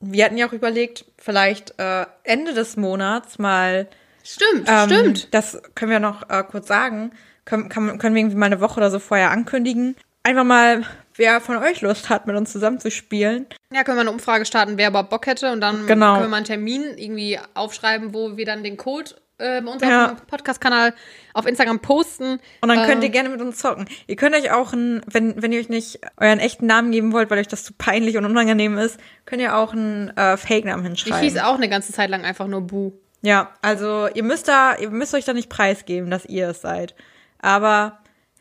[0.00, 3.88] wir hatten ja auch überlegt, vielleicht äh, Ende des Monats mal
[4.24, 5.34] Stimmt, Ähm, stimmt.
[5.34, 7.12] Das können wir noch äh, kurz sagen.
[7.46, 9.96] Können, kann, können wir irgendwie mal eine Woche oder so vorher ankündigen.
[10.22, 10.82] Einfach mal,
[11.18, 13.46] wer von euch Lust hat, mit uns zusammen zu spielen.
[13.72, 16.12] Ja, können wir eine Umfrage starten, wer überhaupt Bock hätte und dann Genau.
[16.14, 19.10] können wir mal einen Termin irgendwie aufschreiben, wo wir dann den Code
[19.40, 20.16] äh, bei unserem Ja.
[20.26, 20.94] Podcast-Kanal
[21.34, 22.40] auf Instagram posten.
[22.60, 23.86] Und dann könnt ihr gerne mit uns zocken.
[24.08, 27.30] Ihr könnt euch auch, ein, wenn, wenn ihr euch nicht euren echten Namen geben wollt,
[27.30, 31.02] weil euch das zu peinlich und unangenehm ist, könnt ihr auch einen äh, Fake-Namen Ich
[31.04, 31.20] hinschreiben.
[31.22, 32.92] hieß auch eine ganze Zeit lang einfach nur Bu.
[33.22, 36.94] Ja, also ihr müsst da, ihr müsst euch da nicht preisgeben, dass ihr es seid.
[37.40, 37.98] Aber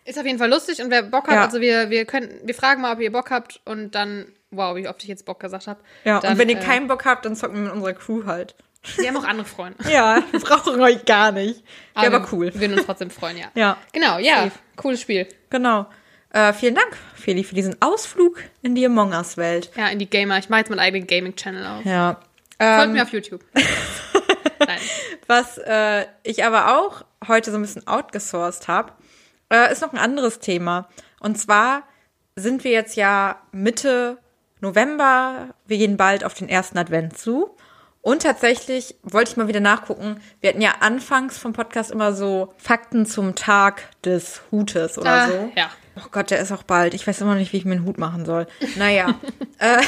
[0.08, 1.44] Ist auf jeden Fall lustig und wer Bock hat, Ja.
[1.46, 4.88] also wir, wir können, wir fragen mal, ob ihr Bock habt und dann, wow, wie
[4.88, 5.80] oft ich jetzt Bock gesagt habe.
[6.06, 8.26] ja, dann, und wenn ihr äh, keinen Bock habt, dann zocken wir mit unserer Crew
[8.26, 8.56] halt.
[8.96, 9.78] Wir haben auch andere Freunde.
[9.92, 11.62] Ja, wir brauchen euch gar nicht.
[11.96, 12.54] Ja, aber wir, cool.
[12.54, 13.48] Wir würden uns trotzdem freuen, ja.
[13.54, 13.78] Ja.
[13.92, 14.44] Genau, ja.
[14.44, 14.52] Safe.
[14.78, 15.28] Cooles Spiel.
[15.50, 15.88] Genau.
[16.30, 19.72] Äh, vielen Dank, Feli, für diesen Ausflug in die Among Us-Welt.
[19.76, 20.38] Ja, in die Gamer.
[20.38, 21.86] Ich mache jetzt meinen eigenen Gaming-Channel auf.
[21.86, 22.14] Ja.
[22.60, 23.44] Folgt Ähm, mir auf YouTube.
[24.66, 24.80] Nein.
[25.28, 28.92] was äh, ich aber auch heute so ein bisschen outgesourced habe,
[29.52, 30.88] äh, ist noch ein anderes Thema.
[31.20, 31.84] Und zwar
[32.36, 34.18] sind wir jetzt ja Mitte
[34.62, 35.50] November.
[35.66, 37.56] Wir gehen bald auf den ersten Advent zu.
[38.02, 40.22] Und tatsächlich wollte ich mal wieder nachgucken.
[40.40, 45.28] Wir hatten ja anfangs vom Podcast immer so Fakten zum Tag des Hutes oder Ah,
[45.28, 45.52] so.
[45.56, 45.70] ja.
[45.98, 46.94] Oh Gott, der ist auch bald.
[46.94, 48.48] Ich weiß immer noch nicht, wie ich mir einen Hut machen soll.
[48.78, 49.16] Naja.
[49.58, 49.82] äh,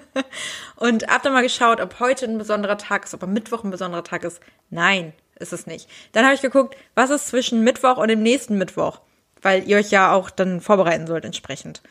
[0.76, 3.70] und hab dann mal geschaut, ob heute ein besonderer Tag ist, ob am Mittwoch ein
[3.70, 4.40] besonderer Tag ist.
[4.70, 5.88] Nein, ist es nicht.
[6.12, 9.00] Dann habe ich geguckt, was ist zwischen Mittwoch und dem nächsten Mittwoch?
[9.42, 11.82] Weil ihr euch ja auch dann vorbereiten sollt entsprechend.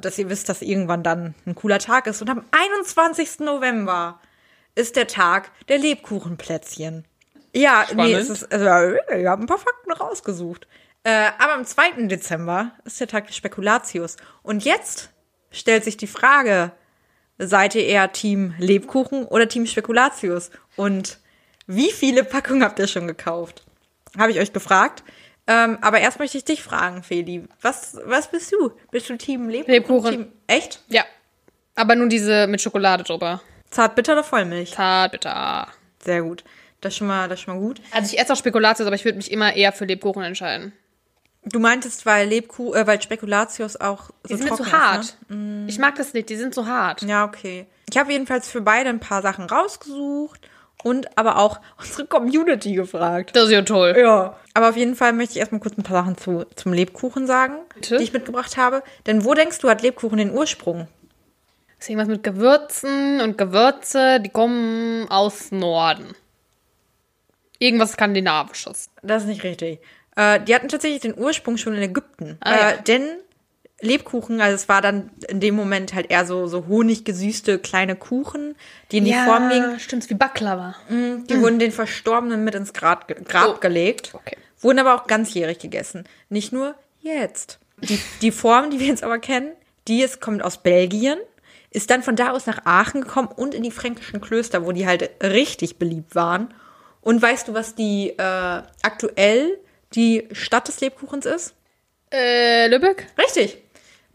[0.00, 2.22] Dass ihr wisst, dass irgendwann dann ein cooler Tag ist.
[2.22, 3.40] Und am 21.
[3.40, 4.18] November
[4.74, 7.04] ist der Tag der Lebkuchenplätzchen.
[7.52, 8.14] Ja, nee, Spannend.
[8.16, 10.66] es ist, also, ich habe ein paar Fakten rausgesucht.
[11.04, 12.06] Äh, aber am 2.
[12.08, 14.16] Dezember ist der Tag des Spekulatius.
[14.42, 15.10] Und jetzt
[15.50, 16.72] stellt sich die Frage,
[17.38, 20.50] seid ihr eher Team Lebkuchen oder Team Spekulatius?
[20.74, 21.18] Und
[21.66, 23.64] wie viele Packungen habt ihr schon gekauft?
[24.18, 25.02] Habe ich euch gefragt.
[25.48, 27.44] Ähm, aber erst möchte ich dich fragen, Feli.
[27.62, 28.72] Was, was bist du?
[28.90, 29.72] Bist du Team Lebkuchen?
[29.72, 30.10] Lebkuchen.
[30.12, 30.82] Team, echt?
[30.88, 31.04] Ja.
[31.76, 33.40] Aber nur diese mit Schokolade drüber.
[33.70, 34.72] Zart, bitter oder Vollmilch?
[34.72, 35.68] Zart, bitter.
[36.02, 36.42] Sehr gut.
[36.80, 37.80] Das ist schon mal, das ist schon mal gut.
[37.92, 40.72] Also ich esse auch Spekulatius, aber ich würde mich immer eher für Lebkuchen entscheiden.
[41.44, 45.16] Du meintest, weil Lebkuchen, äh, weil Spekulatius auch so Die sind mir zu ist, hart.
[45.28, 45.66] ne?
[45.68, 47.02] Ich mag das nicht, die sind zu hart.
[47.02, 47.66] Ja, okay.
[47.88, 50.48] Ich habe jedenfalls für beide ein paar Sachen rausgesucht
[50.86, 53.34] und aber auch unsere Community gefragt.
[53.34, 53.96] Das ist ja toll.
[53.98, 54.36] Ja.
[54.54, 57.56] Aber auf jeden Fall möchte ich erstmal kurz ein paar Sachen zu, zum Lebkuchen sagen,
[57.74, 57.98] Bitte?
[57.98, 58.82] die ich mitgebracht habe.
[59.06, 60.86] Denn wo denkst du, hat Lebkuchen den Ursprung?
[61.76, 66.14] Das ist irgendwas mit Gewürzen und Gewürze, die kommen aus Norden.
[67.58, 68.88] Irgendwas Skandinavisches.
[69.02, 69.80] Das ist nicht richtig.
[70.14, 72.38] Äh, die hatten tatsächlich den Ursprung schon in Ägypten.
[72.40, 72.72] Ah, äh, ja.
[72.76, 73.08] Denn
[73.80, 78.56] Lebkuchen, also es war dann in dem Moment halt eher so, so honiggesüßte kleine Kuchen,
[78.90, 79.78] die in die Form gingen.
[79.80, 80.74] stimmt's, wie Baklava.
[80.88, 83.60] Die wurden den Verstorbenen mit ins Grab, Grab Oh.
[83.60, 84.10] gelegt.
[84.14, 84.36] Okay.
[84.60, 86.04] Wurden aber auch ganzjährig gegessen.
[86.30, 87.58] Nicht nur jetzt.
[87.82, 89.52] Die, die Form, die wir jetzt aber kennen,
[89.88, 91.18] die ist, kommt aus Belgien,
[91.70, 94.86] ist dann von da aus nach Aachen gekommen und in die fränkischen Klöster, wo die
[94.86, 96.54] halt richtig beliebt waren.
[97.02, 99.58] Und weißt du, was die äh, aktuell
[99.94, 101.54] die Stadt des Lebkuchens ist?
[102.10, 103.06] Äh, Lübeck?
[103.18, 103.58] Richtig.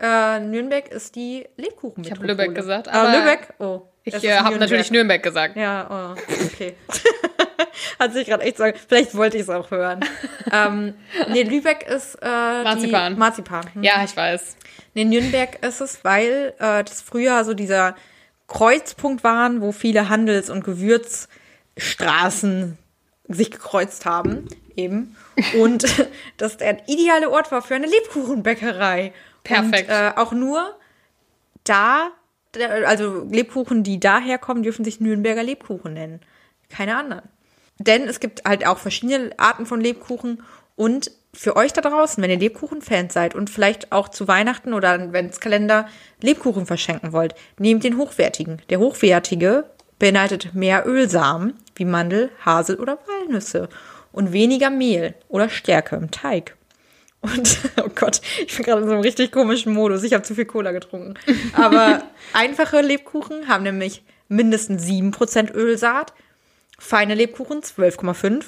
[0.02, 2.04] Äh, Nürnberg ist die Lebkuchen.
[2.04, 3.82] Ich hab Lübeck gesagt, Aber aber- Lübeck, oh.
[4.04, 5.56] Ich äh, habe natürlich Nürnberg gesagt.
[5.56, 6.74] Ja, oh, okay.
[8.00, 8.76] Hat sich gerade echt sagen.
[8.88, 10.00] Vielleicht wollte ich es auch hören.
[10.52, 10.96] ähm,
[11.30, 13.16] nee, Lübeck ist äh, Marzipan.
[13.16, 13.64] Marzipan.
[13.74, 13.84] Hm.
[13.84, 14.58] Ja, ich weiß.
[14.96, 17.96] Nee, Nürnberg ist es, weil äh, das früher so dieser
[18.48, 22.80] Kreuzpunkt waren, wo viele Handels- und Gewürzstraßen
[23.28, 25.16] sich gekreuzt haben, eben.
[25.60, 25.86] Und
[26.38, 29.14] das der ideale Ort war für eine Lebkuchenbäckerei.
[29.44, 29.90] Perfekt.
[29.90, 30.76] Und äh, auch nur
[31.64, 32.12] da,
[32.86, 36.22] also Lebkuchen, die daher kommen, dürfen sich Nürnberger Lebkuchen nennen.
[36.70, 37.24] Keine anderen.
[37.78, 40.44] Denn es gibt halt auch verschiedene Arten von Lebkuchen
[40.76, 44.90] und für euch da draußen, wenn ihr Lebkuchen-Fans seid und vielleicht auch zu Weihnachten oder
[44.90, 45.88] Adventskalender
[46.20, 48.62] Lebkuchen verschenken wollt, nehmt den hochwertigen.
[48.70, 49.66] Der hochwertige
[49.98, 53.70] beinhaltet mehr Ölsamen wie Mandel, Hasel oder Walnüsse
[54.12, 56.58] und weniger Mehl oder Stärke im Teig.
[57.22, 60.04] Und, oh Gott, ich bin gerade in so einem richtig komischen Modus.
[60.04, 61.14] Ich habe zu viel Cola getrunken.
[61.54, 62.04] Aber
[62.34, 66.14] einfache Lebkuchen haben nämlich mindestens 7% Ölsaat,
[66.80, 68.46] feine Lebkuchen 12,5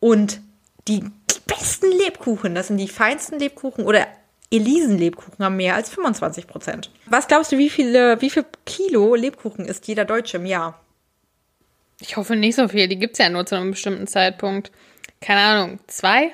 [0.00, 0.40] und
[0.88, 1.04] die
[1.46, 4.06] besten Lebkuchen, das sind die feinsten Lebkuchen oder
[4.50, 6.88] Elisenlebkuchen haben mehr als 25%.
[7.06, 10.80] Was glaubst du, wie viele, wie viel Kilo Lebkuchen isst jeder Deutsche im Jahr?
[12.00, 12.88] Ich hoffe nicht so viel.
[12.88, 14.70] Die gibt's ja nur zu einem bestimmten Zeitpunkt.
[15.20, 16.30] Keine Ahnung, zwei?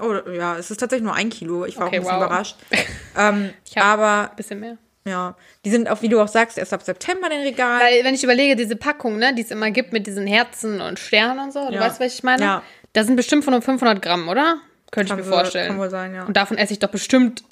[0.00, 1.64] Oh, ja, es ist tatsächlich nur ein Kilo.
[1.66, 2.26] Ich war Okay, auch ein bisschen wow.
[2.26, 2.56] überrascht.
[3.16, 4.76] Ähm, Ich aber Bisschen mehr.
[5.06, 7.80] ja, die sind auch, wie du auch sagst, erst ab September in den Regalen.
[7.80, 10.98] Weil, wenn ich überlege, diese Packung, ne, die es immer gibt mit diesen Herzen und
[10.98, 11.80] Sternen und so, du Ja.
[11.82, 12.42] weißt, was ich meine?
[12.42, 12.62] Ja.
[12.92, 14.56] Da sind bestimmt von 500 Gramm, oder?
[14.90, 15.68] Könnte Kann ich mir wohl- vorstellen.
[15.68, 16.24] kann wohl sein, ja.
[16.24, 17.44] Und davon esse ich doch bestimmt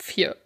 [0.00, 0.36] vier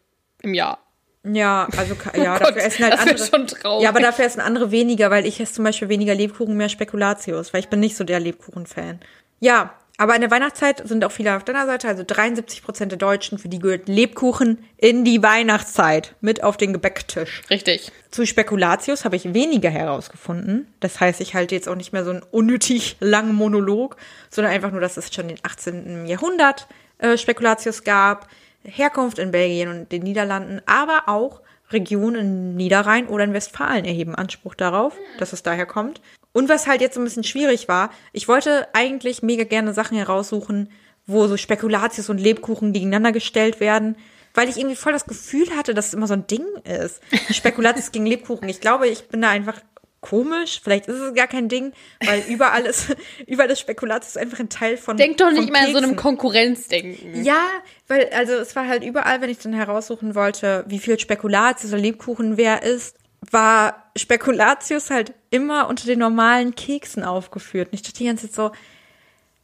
[0.42, 0.78] im Jahr.
[1.24, 3.18] Ja, also ka- ja, Oh Gott, dafür essen halt andere.
[3.18, 3.82] schon traurig.
[3.82, 7.52] Ja, aber dafür essen andere weniger, weil ich esse zum Beispiel weniger Lebkuchen, mehr Spekulatius,
[7.52, 9.00] weil ich bin nicht so der Lebkuchen-Fan.
[9.40, 12.98] Ja, aber in der Weihnachtszeit sind auch viele auf deiner Seite, also 73 Prozent der
[12.98, 17.42] Deutschen, für die gehört Lebkuchen in die Weihnachtszeit mit auf den Gebäcktisch.
[17.48, 17.92] Richtig.
[18.10, 20.66] Zu Spekulatius habe ich weniger herausgefunden.
[20.80, 23.96] Das heißt, ich halte jetzt auch nicht mehr so einen unnötig langen Monolog,
[24.30, 26.06] sondern einfach nur, dass es schon im 18.
[26.06, 26.66] Jahrhundert
[26.98, 28.28] äh, Spekulatius gab,
[28.64, 31.40] Herkunft in Belgien und den Niederlanden, aber auch
[31.70, 36.00] Regionen in Niederrhein oder in Westfalen erheben Anspruch darauf, dass es daher kommt.
[36.34, 39.96] Und was halt jetzt so ein bisschen schwierig war, ich wollte eigentlich mega gerne Sachen
[39.96, 40.68] heraussuchen,
[41.06, 43.96] wo so Spekulatius und Lebkuchen gegeneinander gestellt werden,
[44.34, 47.00] weil ich irgendwie voll das Gefühl hatte, dass es immer so ein Ding ist.
[47.30, 48.48] Spekulatius gegen Lebkuchen.
[48.48, 49.60] Ich glaube, ich bin da einfach
[50.00, 50.60] komisch.
[50.62, 51.72] Vielleicht ist es gar kein Ding,
[52.04, 52.96] weil überall ist,
[53.28, 54.96] überall ist Spekulatius einfach ein Teil von.
[54.96, 55.94] Denk doch nicht mal in so einem.
[55.94, 57.24] Konkurrenzdenken.
[57.24, 57.46] Ja,
[57.86, 61.80] weil, also es war halt überall, wenn ich dann heraussuchen wollte, wie viel Spekulatius oder
[61.80, 62.96] Lebkuchen wer ist,
[63.30, 67.68] war Spekulatius halt immer unter den normalen Keksen aufgeführt.
[67.68, 68.52] Und ich dachte die ganze Zeit so,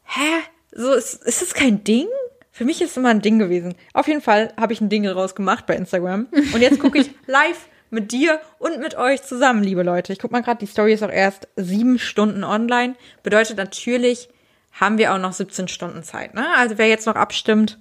[0.04, 0.42] hä?
[0.72, 2.06] So, ist, ist das kein Ding?
[2.52, 3.74] Für mich ist es immer ein Ding gewesen.
[3.92, 6.28] Auf jeden Fall habe ich ein Ding daraus gemacht bei Instagram.
[6.52, 10.12] Und jetzt gucke ich live mit dir und mit euch zusammen, liebe Leute.
[10.12, 12.94] Ich guck mal gerade, die Story ist auch erst sieben Stunden online.
[13.22, 14.28] Bedeutet natürlich,
[14.72, 16.34] haben wir auch noch 17 Stunden Zeit.
[16.34, 16.46] Ne?
[16.56, 17.78] Also wer jetzt noch abstimmt,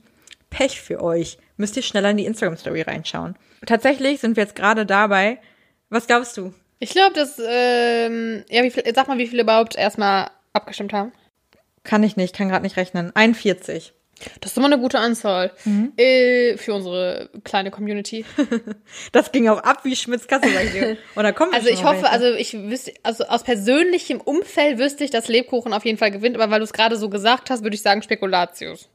[0.50, 1.38] Pech für euch.
[1.58, 3.36] Müsst ihr schneller in die Instagram-Story reinschauen.
[3.66, 5.40] Tatsächlich sind wir jetzt gerade dabei.
[5.90, 6.54] Was glaubst du?
[6.80, 11.12] Ich glaube, dass, ähm, ja, wie viel, sag mal, wie viele überhaupt erstmal abgestimmt haben.
[11.84, 13.12] Kann ich nicht, kann gerade nicht rechnen.
[13.16, 13.94] 41.
[14.42, 15.94] Das ist immer eine gute Anzahl Mhm.
[15.98, 18.26] äh, für unsere kleine Community.
[19.14, 20.98] Das ging auch ab wie Schmitz Kasse, sag ich dir.
[21.16, 25.12] Und da kommt Also ich hoffe, also ich wüsste, also aus persönlichem Umfeld wüsste ich,
[25.12, 27.76] dass Lebkuchen auf jeden Fall gewinnt, aber weil du es gerade so gesagt hast, würde
[27.76, 28.90] ich sagen Spekulatius.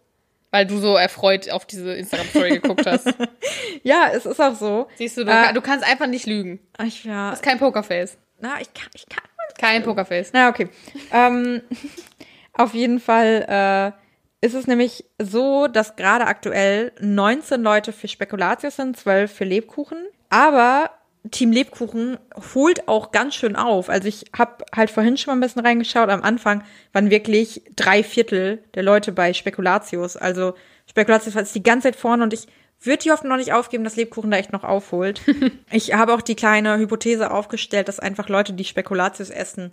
[0.55, 3.09] Weil du so erfreut auf diese Instagram-Story geguckt hast.
[3.83, 4.87] Ja, es ist auch so.
[4.95, 6.61] Siehst du, du, Äh, du kannst einfach nicht lügen.
[6.87, 8.17] Ich, ja, Das ist kein Pokerface.
[8.39, 9.25] na, ich kann, ich kann.
[9.59, 10.31] Kein Pokerface.
[10.33, 10.69] Na, okay.
[11.13, 11.61] ähm,
[12.53, 13.95] auf jeden Fall
[14.41, 19.45] äh, ist es nämlich so, dass gerade aktuell 19 Leute für Spekulatius sind, 12 für
[19.45, 19.99] Lebkuchen.
[20.31, 20.91] Aber
[21.31, 22.19] Team Lebkuchen
[22.55, 23.89] holt auch ganz schön auf.
[23.89, 26.11] Also ich habe halt vorhin schon mal ein bisschen reingeschaut.
[26.11, 26.63] Am Anfang
[26.93, 30.17] waren wirklich drei Viertel der Leute bei Spekulatius.
[30.17, 30.55] Also
[30.89, 32.47] Spekulatius war jetzt die ganze Zeit vorne und ich
[32.81, 35.23] würde die Hoffnung noch nicht aufgeben, dass Lebkuchen da echt noch aufholt.
[35.71, 39.73] ich habe auch die kleine Hypothese aufgestellt, dass einfach Leute, die Spekulatius essen,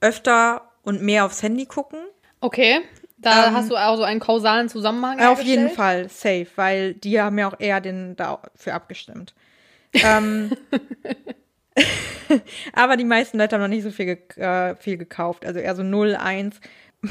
[0.00, 2.00] öfter und mehr aufs Handy gucken.
[2.40, 2.80] Okay,
[3.18, 5.18] da hast du auch so einen kausalen Zusammenhang.
[5.18, 5.70] Ähm, Auf jeden?
[5.70, 9.34] Fall, safe, weil die haben ja auch eher den dafür abgestimmt.
[10.04, 10.52] Ähm,
[12.72, 15.74] aber die meisten Leute haben noch nicht so viel, ge äh, viel gekauft, also eher
[15.74, 16.60] so 0, 1.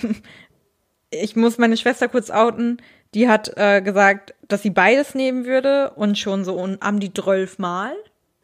[1.10, 2.82] ich muss meine Schwester kurz outen.
[3.14, 7.14] Die hat äh, gesagt, dass sie beides nehmen würde und schon so um, am die
[7.14, 7.94] 12 Mal.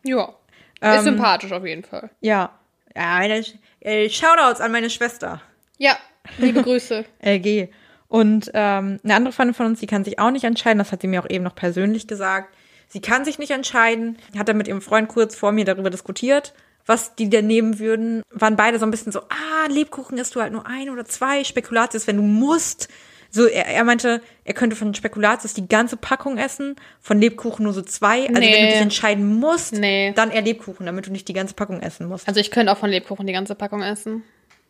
[0.03, 0.33] Ja.
[0.81, 2.09] Ähm, Ist sympathisch auf jeden Fall.
[2.21, 2.57] Ja.
[2.95, 3.43] Ja, meine,
[3.81, 5.41] äh, Shoutouts an meine Schwester.
[5.77, 5.97] Ja,
[6.37, 7.05] liebe Grüße.
[7.23, 7.69] LG.
[8.07, 11.01] Und ähm, eine andere Freundin von uns, die kann sich auch nicht entscheiden, das hat
[11.01, 12.53] sie mir auch eben noch persönlich gesagt.
[12.93, 14.17] Sie kann sich nicht entscheiden.
[14.37, 16.53] Hat dann mit ihrem Freund kurz vor mir darüber diskutiert,
[16.85, 18.21] was die denn nehmen würden.
[18.29, 21.43] Waren beide so ein bisschen so, ah, Lebkuchen isst du halt nur ein oder zwei
[21.43, 22.87] Spekulatius, wenn du musst.
[23.31, 27.73] So, er, er meinte, er könnte von Spekulatius die ganze Packung essen, von Lebkuchen nur
[27.73, 28.27] so zwei.
[28.27, 28.61] Also wenn Nee.
[28.61, 30.13] du dich entscheiden musst, Nee.
[30.13, 32.27] dann eher Lebkuchen, damit du nicht die ganze Packung essen musst.
[32.27, 34.21] Also ich könnte auch von Lebkuchen die ganze Packung essen.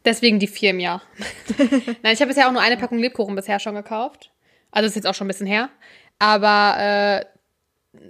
[0.06, 1.02] Deswegen die vier im Jahr.
[2.04, 4.32] Nein, ich habe bisher auch nur eine Packung Lebkuchen bisher schon gekauft.
[4.72, 5.70] Also ist jetzt auch schon ein bisschen her.
[6.20, 7.26] Aber äh,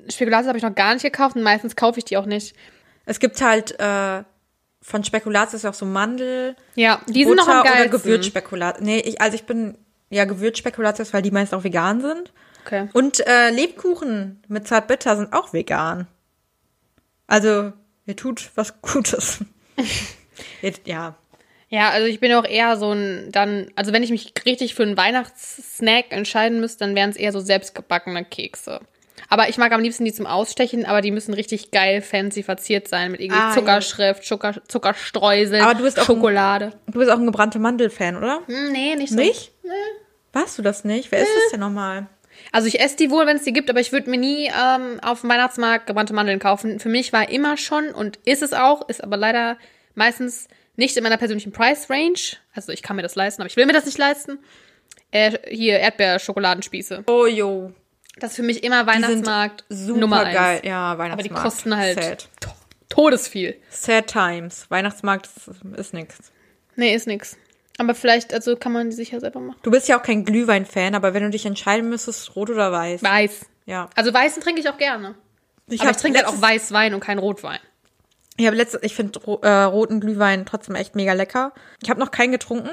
[0.10, 2.56] Spekulatius habe ich noch gar nicht gekauft und meistens kaufe ich die auch nicht.
[3.06, 4.24] Es gibt halt äh,
[4.82, 8.02] von Spekulatius auch so Mandel, Ja, die sind noch am Butter oder geilsten.
[8.02, 8.86] Gewürzspekulatius.
[8.86, 9.78] Nee, ich, also ich bin
[10.10, 12.32] ja Gewürzspekulatius, weil die meist auch vegan sind.
[12.66, 12.90] Okay.
[12.94, 16.08] Und äh, Lebkuchen mit Zartbitter sind auch vegan.
[17.28, 17.74] Also,
[18.06, 19.40] ihr tut was Gutes.
[20.86, 21.16] Ja.
[21.70, 24.84] Ja, also ich bin auch eher so ein, dann, also wenn ich mich richtig für
[24.84, 28.80] einen Weihnachtssnack entscheiden müsste, dann wären es eher so selbstgebackene Kekse.
[29.34, 32.88] Aber ich mag am liebsten die zum Ausstechen, aber die müssen richtig geil fancy verziert
[32.88, 33.52] sein mit irgendwie Ah.
[33.54, 36.72] Zuckerschrift, Zucker, Zuckerstreusel, Aber du bist auch ein- Schokolade.
[36.86, 38.42] Du bist auch ein gebrannte Mandel-Fan, oder?
[38.46, 39.16] Hm, nee, nicht so.
[39.16, 39.52] Nicht?
[40.34, 41.12] Warst du das nicht?
[41.12, 42.06] Wer ist das denn nochmal?
[42.52, 45.00] Also ich esse die wohl, wenn es die gibt, aber ich würde mir nie ähm,
[45.02, 46.80] auf dem Weihnachtsmarkt gebrannte Mandeln kaufen.
[46.80, 49.58] Für mich war immer schon und ist es auch, ist aber leider
[49.96, 52.20] meistens nicht in meiner persönlichen Price Range.
[52.54, 54.38] Also ich kann mir das leisten, aber ich will mir das nicht leisten.
[55.12, 57.04] Äh, hier Erdbeerschokoladenspieße.
[57.08, 57.72] Oh, jo.
[58.20, 60.36] Das ist für mich immer Weihnachtsmarkt super Nummer eins.
[60.36, 60.62] geil.
[60.64, 61.14] Ja, Weihnachtsmarkt.
[61.14, 62.30] Aber die kosten halt Sad.
[62.40, 62.50] to
[62.90, 63.56] todesviel.
[63.70, 64.70] Sad times.
[64.70, 66.18] Weihnachtsmarkt ist, ist nix.
[66.76, 67.38] Nee, ist nix.
[67.80, 69.58] Aber vielleicht, also kann man die sicher selber machen.
[69.64, 73.02] Du bist ja auch kein Glühwein-Fan, aber wenn du dich entscheiden müsstest, rot oder weiß.
[73.02, 73.46] Weiß.
[73.66, 73.90] Ja.
[73.96, 75.16] Also weißen trinke ich auch gerne.
[75.68, 77.60] Ich aber ich trinke halt auch letztes- Weißwein und kein Rotwein.
[78.38, 81.54] Ich habe letzte, ich finde äh, roten Glühwein trotzdem echt mega lecker.
[81.82, 82.70] Ich habe noch keinen getrunken.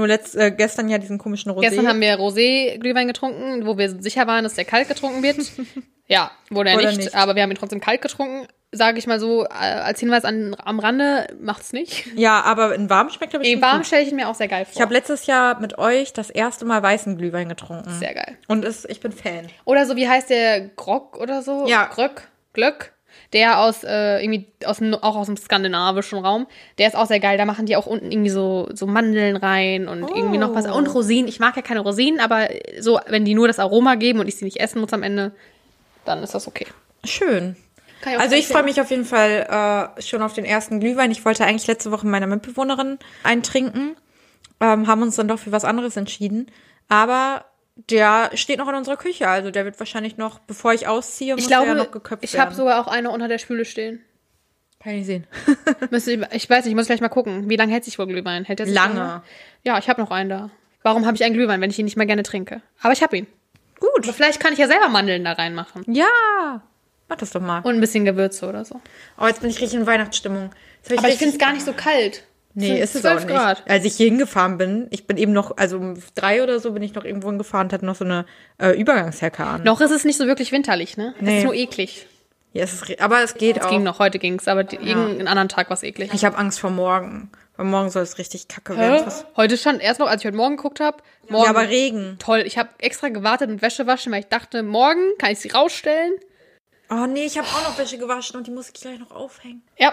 [0.00, 1.60] Nur letzt, äh, gestern ja diesen komischen Rosé.
[1.60, 5.36] Gestern haben wir Rosé-Glühwein getrunken, wo wir sicher waren, dass der kalt getrunken wird.
[6.08, 7.14] ja, wurde er nicht, nicht.
[7.14, 8.48] aber wir haben ihn trotzdem kalt getrunken.
[8.72, 12.06] Sage ich mal so, äh, als Hinweis an, am Rande, macht's nicht.
[12.16, 13.88] ja, aber in warm schmeckt er bestimmt warm gut.
[13.88, 14.72] stelle ich ihn mir auch sehr geil vor.
[14.74, 17.90] Ich habe letztes Jahr mit euch das erste Mal weißen Glühwein getrunken.
[17.98, 18.38] sehr geil.
[18.48, 19.48] Und es, ich bin Fan.
[19.66, 21.66] Oder so, wie heißt der Grog oder so?
[21.68, 21.90] Ja.
[21.92, 22.94] Gröck, Glöck.
[23.32, 26.46] Der aus, äh, irgendwie, aus, dem- auch aus dem skandinavischen Raum.
[26.78, 27.38] Der ist auch sehr geil.
[27.38, 30.66] Da machen die auch unten irgendwie so, so Mandeln rein und irgendwie noch was.
[30.66, 30.74] Oh.
[30.74, 31.28] Und Rosinen.
[31.28, 32.48] Ich mag ja keine Rosinen, aber
[32.80, 35.30] so, wenn die nur das Aroma geben und ich sie nicht essen muss am Ende,
[36.04, 36.66] dann ist das okay.
[37.04, 37.54] Schön.
[38.04, 41.10] Auch Also ich freue mich auf jeden Fall äh, schon auf den ersten Glühwein.
[41.10, 43.94] Ich wollte eigentlich letzte Woche meiner Mitbewohnerin eintrinken,
[44.60, 46.50] ähm, haben uns dann doch für was anderes entschieden.
[46.88, 47.44] Aber
[47.88, 51.42] der steht noch in unserer Küche, also der wird wahrscheinlich noch, bevor ich ausziehe, muss
[51.42, 52.56] Ich der glaube, ja noch geköpft ich habe werden.
[52.56, 54.04] sogar auch eine unter der Spüle stehen.
[54.82, 55.26] Kann ich sehen.
[55.90, 57.48] Ich, ich weiß nicht, ich muss gleich mal gucken.
[57.48, 58.44] Wie lange hält sich wohl Glühwein?
[58.44, 59.22] Hält der sich Lange.
[59.62, 60.50] Ja, ich habe noch einen da.
[60.82, 62.62] Warum habe ich einen Glühwein, wenn ich ihn nicht mehr gerne trinke?
[62.80, 63.26] Aber ich habe ihn.
[63.78, 64.04] Gut.
[64.04, 65.84] Aber vielleicht kann ich ja selber Mandeln da reinmachen.
[65.92, 66.62] Ja.
[67.08, 67.58] Mach das doch mal.
[67.60, 68.80] Und ein bisschen Gewürze oder so.
[69.18, 70.50] Oh, jetzt bin ich richtig in Weihnachtsstimmung.
[70.86, 72.24] Aber ich richtig- finde es gar nicht so kalt.
[72.54, 73.34] Nee, ist es auch 12 nicht.
[73.36, 73.62] Grad.
[73.70, 76.82] Als ich hier hingefahren bin, ich bin eben noch, also um drei oder so bin
[76.82, 78.26] ich noch irgendwo hingefahren und hatte noch so eine
[78.58, 79.62] äh, Übergangsjacke an.
[79.62, 81.14] Noch ist es nicht so wirklich winterlich, ne?
[81.18, 81.38] Es Nee.
[81.38, 82.06] ist nur eklig.
[82.52, 83.70] Ja, es ist, aber es geht Es auch.
[83.70, 86.10] ging noch, heute ging's, aber die, irgendeinen anderen Tag war es eklig.
[86.12, 87.30] Ich habe Angst vor morgen.
[87.56, 89.04] Weil morgen soll es richtig kacke werden.
[89.06, 89.12] Hä?
[89.36, 90.96] Heute stand erst noch, als ich heute Morgen geguckt habe.
[91.28, 92.16] Morgen, Ja, aber Regen.
[92.18, 92.42] toll.
[92.46, 96.14] Ich habe extra gewartet mit Wäsche waschen, weil ich dachte, morgen kann ich sie rausstellen.
[96.90, 99.62] Oh nee, ich habe auch noch Wäsche gewaschen und die muss ich gleich noch aufhängen.
[99.78, 99.92] Ja.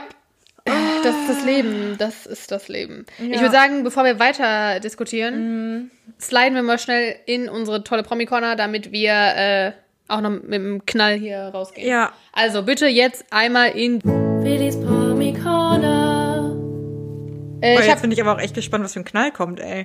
[1.03, 1.95] Das ist das Leben.
[1.97, 3.05] Das ist das Leben.
[3.19, 3.39] Ich Ja.
[3.41, 8.91] würde sagen, bevor wir weiter diskutieren, sliden wir mal schnell in unsere tolle Promi-Corner, damit
[8.91, 9.71] wir äh,
[10.07, 11.87] auch noch mit dem Knall hier rausgehen.
[11.87, 12.11] Ja.
[12.33, 14.01] Also bitte jetzt einmal in.
[14.03, 16.55] Willis Promi Corner.
[17.61, 19.59] Äh, Oh, ich jetzt bin ich aber auch echt gespannt, was für ein Knall kommt,
[19.59, 19.83] ey.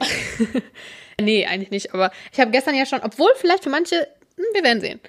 [1.21, 1.95] nee, eigentlich nicht.
[1.95, 3.97] Aber ich habe gestern ja schon, obwohl vielleicht für manche,
[4.37, 5.01] hm, wir werden sehen.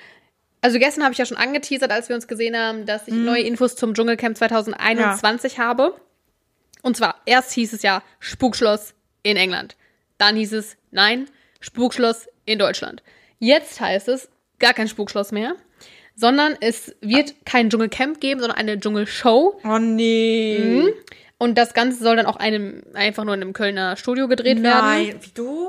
[0.64, 3.42] Also gestern habe ich ja schon angeteasert, als wir uns gesehen haben, dass ich neue
[3.44, 5.94] Infos zum Dschungelcamp 2021 habe.
[6.82, 8.94] Und zwar, erst hieß es ja Spukschloss
[9.24, 9.76] in England.
[10.18, 11.28] Dann hieß es, nein,
[11.60, 13.04] Spukschloss in Deutschland.
[13.40, 15.58] Jetzt heißt es gar kein Spukschloss mehr,
[16.16, 19.60] sondern es wird kein Dschungelcamp geben, sondern eine Dschungelshow.
[19.66, 20.94] Oh nee.
[21.40, 24.86] Und das Ganze soll dann auch einem, einfach nur in einem Kölner Studio gedreht werden.
[24.86, 25.68] Nein, wie du?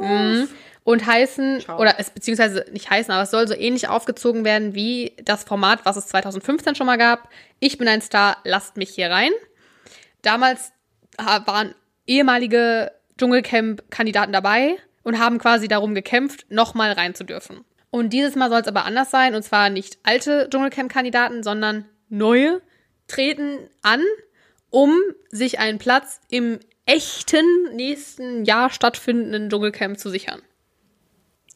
[0.85, 1.79] Und heißen, Schau.
[1.79, 5.81] oder es beziehungsweise nicht heißen, aber es soll so ähnlich aufgezogen werden wie das Format,
[5.85, 7.29] was es 2015 schon mal gab.
[7.59, 9.33] Ich bin ein Star, lasst mich hier rein.
[10.23, 10.73] Damals
[11.21, 11.75] ha- waren
[12.07, 17.65] ehemalige Dschungelcamp-Kandidaten dabei und haben quasi darum gekämpft, nochmal rein zu dürfen.
[17.91, 22.61] Und dieses Mal soll es aber anders sein, und zwar nicht alte Dschungelcamp-Kandidaten, sondern neue
[23.07, 24.03] treten an,
[24.71, 24.99] um
[25.31, 30.43] sich einen Platz im echten nächsten Jahr stattfindenden Dschungelcamp zu sichern.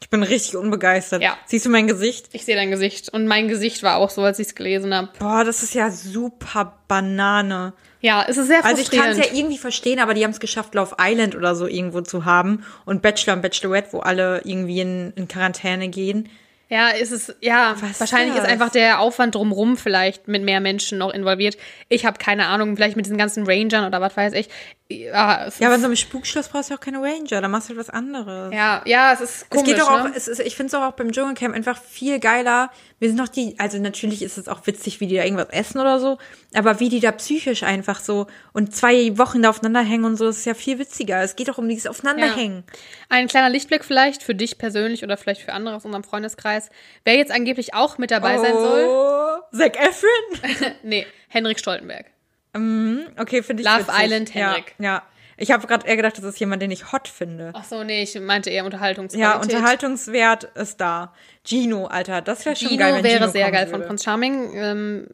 [0.01, 1.23] Ich bin richtig unbegeistert.
[1.23, 1.37] Ja.
[1.47, 2.29] Siehst du mein Gesicht?
[2.33, 3.09] Ich sehe dein Gesicht.
[3.13, 5.09] Und mein Gesicht war auch so, als ich es gelesen habe.
[5.19, 7.73] Boah, das ist ja super Banane.
[8.01, 9.25] Ja, es ist sehr Also ich kann frustrierend.
[9.27, 12.25] es ja irgendwie verstehen, aber die haben es geschafft, Love Island oder so irgendwo zu
[12.25, 16.29] haben und Bachelor und Bachelorette, wo alle irgendwie in, in Quarantäne gehen.
[16.71, 18.45] Ja, ist es, ja, Was wahrscheinlich das?
[18.45, 21.57] ist einfach der Aufwand drumrum vielleicht mit mehr Menschen noch involviert.
[21.89, 24.49] Ich habe keine Ahnung, vielleicht mit diesen ganzen Rangern oder was weiß ich.
[24.91, 27.79] Ja, Ja, aber so einem Spukschloss brauchst du auch keine Ranger, da machst du halt
[27.81, 28.55] was anderes.
[28.55, 30.13] ja, ja, es ist komisch, es geht doch auch, ne?
[30.17, 32.71] es ist, ich finde es auch, auch beim Dschungelcamp einfach viel geiler.
[32.99, 35.79] Wir sind noch die, also natürlich ist es auch witzig, wie die da irgendwas essen
[35.79, 36.17] oder so,
[36.55, 40.29] aber wie die da psychisch einfach so und zwei Wochen da aufeinander hängen und so,
[40.29, 41.21] ist ja viel witziger.
[41.23, 42.65] Es geht doch um dieses Aufeinanderhängen.
[43.11, 46.71] Ein kleiner Lichtblick vielleicht für dich persönlich oder vielleicht für andere aus unserem Freundeskreis.
[47.05, 50.73] Wer jetzt angeblich auch mit dabei sein soll, Oh, Zac Efron?
[50.83, 52.07] nee, Henrik Stoltenberg.
[52.55, 53.95] Okay, finde ich Love witzig.
[54.05, 54.75] Island Henrik.
[54.79, 55.03] Ja, ja.
[55.41, 57.53] Ich habe gerade eher gedacht, das ist jemand, den ich hot finde.
[57.55, 59.35] Ach so, nee, ich meinte eher Unterhaltungsqualität.
[59.35, 61.15] Ja, Unterhaltungswert ist da.
[61.45, 63.87] Gino, Alter, das wäre schon Gino geil, wenn wäre Gino sehr geil von würde.
[63.87, 64.51] Prinz Charming.
[64.57, 65.07] Ähm,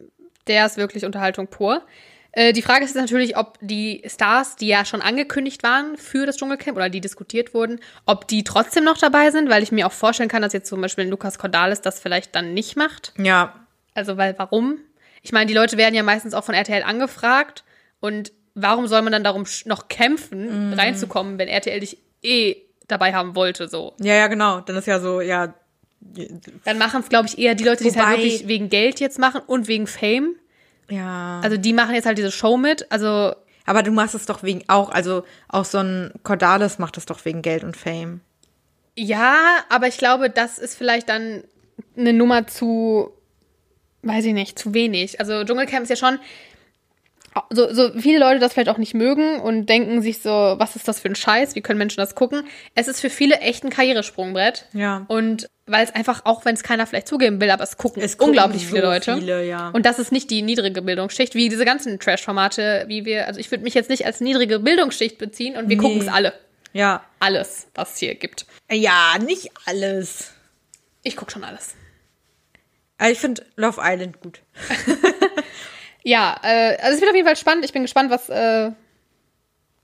[0.46, 1.82] der ist wirklich Unterhaltung pur.
[2.32, 6.24] Äh, die Frage ist jetzt natürlich, ob die Stars, die ja schon angekündigt waren für
[6.24, 9.86] das Dschungelcamp oder die diskutiert wurden, ob die trotzdem noch dabei sind, weil ich mir
[9.86, 13.12] auch vorstellen kann, dass jetzt zum Beispiel Lukas Cordalis das vielleicht dann nicht macht.
[13.18, 13.54] Ja,
[13.94, 14.78] Also, weil warum?
[15.24, 17.64] Ich meine, die Leute werden ja meistens auch von RTL angefragt
[18.00, 20.74] und warum soll man dann darum noch kämpfen, Mhm.
[20.74, 22.54] reinzukommen, wenn RTL dich eh
[22.86, 23.94] dabei haben wollte, so.
[23.98, 24.60] ja, ja, genau.
[24.60, 25.52] Dann ist ja so, ja,
[26.64, 29.18] Dann machen es, glaube ich, eher die Leute, die es halt wirklich wegen Geld jetzt
[29.18, 30.36] machen und wegen Fame.
[30.90, 31.40] ja.
[31.42, 32.86] Also die machen jetzt halt diese Show mit.
[32.92, 37.06] Also Aber du machst es doch wegen auch, also auch so ein Cordalis macht es
[37.06, 38.20] doch wegen Geld und Fame.
[38.96, 39.38] ja,
[39.70, 41.42] aber ich glaube, das ist vielleicht dann
[41.96, 43.10] eine Nummer zu,
[44.04, 45.20] weiß ich nicht, zu wenig.
[45.20, 46.18] Also Dschungelcamp ist ja schon
[47.50, 50.86] so, so viele Leute das vielleicht auch nicht mögen und denken sich so, was ist
[50.86, 51.56] das für ein Scheiß?
[51.56, 52.44] Wie können Menschen das gucken?
[52.76, 54.66] Es ist für viele echt ein Karrieresprungbrett.
[54.72, 55.04] Ja.
[55.08, 58.18] Und weil es einfach, auch wenn es keiner vielleicht zugeben will, aber es gucken, Es
[58.18, 59.16] gucken unglaublich so viele Leute.
[59.16, 59.70] viele, ja.
[59.70, 63.50] Und das ist nicht die niedrige Bildungsschicht, wie diese ganzen Trash-Formate, wie wir, also ich
[63.50, 65.82] würde mich jetzt nicht als niedrige Bildungsschicht beziehen und wir Nee.
[65.82, 66.34] gucken es alle.
[66.72, 67.02] Ja.
[67.18, 68.46] Alles, was es hier gibt.
[68.70, 70.30] Ja, nicht alles.
[71.02, 71.74] Ich gucke schon alles.
[72.98, 74.40] Aber ich finde Love Island gut.
[76.06, 77.64] Ja, äh, also es wird auf jeden Fall spannend.
[77.64, 78.28] Ich bin gespannt, was.
[78.28, 78.72] Äh,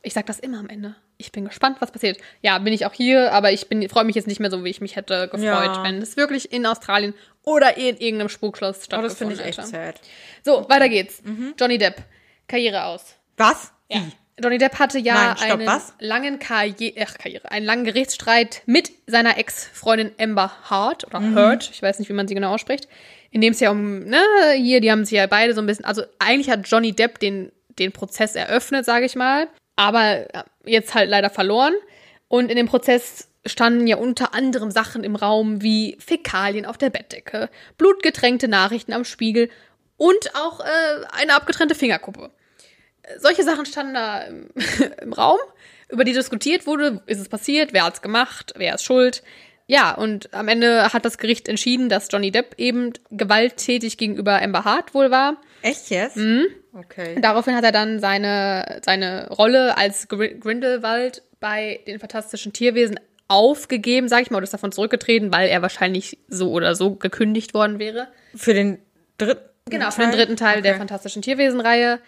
[0.02, 0.94] ich sag das immer am Ende.
[1.16, 2.18] Ich bin gespannt, was passiert.
[2.42, 4.80] Ja, bin ich auch hier, aber ich freue mich jetzt nicht mehr so, wie ich
[4.82, 5.82] mich hätte gefreut, Ja.
[5.82, 9.58] wenn es wirklich in Australien oder in irgendeinem Spukschloss Oh, stattgefunden das finde ich echt
[9.58, 9.68] hätte.
[9.68, 10.00] sad.
[10.42, 11.22] So, weiter geht's.
[11.58, 12.02] Johnny Depp,
[12.48, 13.14] Karriere aus.
[13.36, 13.72] Was?
[13.90, 14.02] Ja.
[14.42, 15.94] Johnny Depp hatte ja Nein, stopp, einen was?
[15.98, 21.36] langen Karriere, ach, Karriere, einen langen Gerichtsstreit mit seiner Ex-Freundin Amber Hart oder Mhm.
[21.36, 22.88] Hurt, ich weiß nicht, wie man sie genau ausspricht,
[23.30, 24.22] in dem es ja um, ne,
[24.56, 27.52] hier, die haben sich ja beide so ein bisschen, also eigentlich hat Johnny Depp den,
[27.78, 30.26] den Prozess eröffnet, sage ich mal, aber
[30.64, 31.74] jetzt halt leider verloren.
[32.28, 36.90] Und in dem Prozess standen ja unter anderem Sachen im Raum wie Fäkalien auf der
[36.90, 39.48] Bettdecke, blutgetränkte Nachrichten am Spiegel
[39.96, 40.64] und auch äh,
[41.20, 42.30] eine abgetrennte Fingerkuppe
[43.18, 44.48] solche Sachen standen da im,
[45.02, 45.38] im Raum,
[45.88, 49.22] über die diskutiert wurde, ist es passiert, wer hat's gemacht, wer ist schuld.
[49.66, 54.64] Ja, und am Ende hat das Gericht entschieden, dass Johnny Depp eben gewalttätig gegenüber Amber
[54.64, 55.36] Hart wohl war.
[55.62, 56.16] Echt jetzt?
[56.16, 56.46] Mhm.
[56.72, 57.20] Okay.
[57.20, 62.98] Daraufhin hat er dann seine, seine Rolle als Gr Grindelwald bei den Fantastischen Tierwesen
[63.28, 67.54] aufgegeben, sag ich mal, oder ist davon zurückgetreten, weil er wahrscheinlich so oder so gekündigt
[67.54, 68.08] worden wäre.
[68.34, 68.78] Für den
[69.18, 70.78] dritten Genau, für den dritten Teil der Okay.
[70.78, 72.00] Fantastischen Tierwesen-Reihe.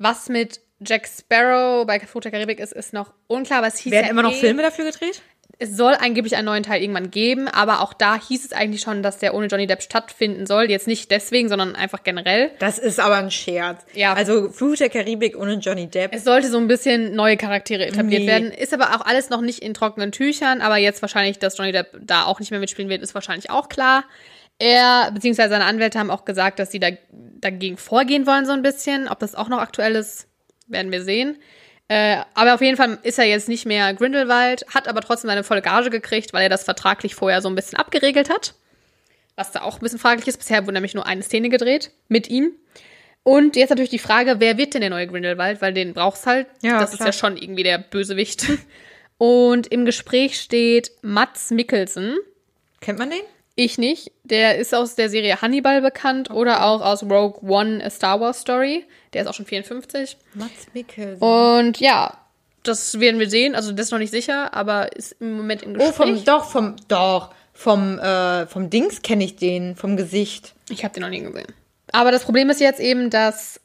[0.00, 3.92] Was mit Jack Sparrow bei Fluch der Karibik ist, ist noch unklar, aber es hieß
[3.92, 5.20] Werden ja immer noch eh, Filme dafür gedreht?
[5.58, 9.02] Es soll angeblich einen neuen Teil irgendwann geben, aber auch da hieß es eigentlich schon,
[9.02, 10.70] dass der ohne Johnny Depp stattfinden soll.
[10.70, 12.50] Jetzt nicht deswegen, sondern einfach generell.
[12.60, 13.84] Das ist aber ein Scherz.
[13.92, 14.14] Ja.
[14.14, 16.14] Also Fluch der Karibik ohne Johnny Depp.
[16.14, 18.26] Es sollte so ein bisschen neue Charaktere etabliert Nee.
[18.28, 18.52] werden.
[18.52, 20.62] Ist aber auch alles noch nicht in trockenen Tüchern.
[20.62, 23.68] Aber jetzt wahrscheinlich, dass Johnny Depp da auch nicht mehr mitspielen wird, ist wahrscheinlich auch
[23.68, 24.04] klar.
[24.60, 28.62] Er, beziehungsweise seine Anwälte haben auch gesagt, dass sie da, dagegen vorgehen wollen, so ein
[28.62, 29.08] bisschen.
[29.08, 30.28] Ob das auch noch aktuell ist,
[30.68, 31.38] werden wir sehen.
[31.88, 35.44] Äh, aber auf jeden Fall ist er jetzt nicht mehr Grindelwald, hat aber trotzdem seine
[35.44, 38.54] volle Gage gekriegt, weil er das vertraglich vorher so ein bisschen abgeregelt hat.
[39.34, 40.36] Was da auch ein bisschen fraglich ist.
[40.36, 42.52] Bisher wurde nämlich nur eine Szene gedreht mit ihm.
[43.22, 45.62] Und jetzt natürlich die Frage, wer wird denn der neue Grindelwald?
[45.62, 46.48] Weil den brauchst halt.
[46.60, 47.08] Ja, das ist klar.
[47.08, 48.44] ja schon irgendwie der Bösewicht.
[49.18, 52.18] Und im Gespräch steht Mats Mikkelsen.
[52.80, 53.20] Kennt man den?
[53.62, 54.10] Ich nicht.
[54.24, 58.40] Der ist aus der Serie Hannibal bekannt oder auch aus Rogue One, A Star Wars
[58.40, 58.86] Story.
[59.12, 60.16] Der ist auch schon 54.
[60.32, 61.22] Mats Mikkelsen.
[61.22, 62.16] Und ja,
[62.62, 63.54] das werden wir sehen.
[63.54, 65.94] Also das ist noch nicht sicher, aber ist im Moment im oh, Gespräch.
[65.94, 70.54] vom, doch, vom, doch, vom, äh, vom Dings kenne ich den, vom Gesicht.
[70.70, 71.52] Ich habe den noch nie gesehen.
[71.92, 73.60] Aber das Problem ist jetzt eben, dass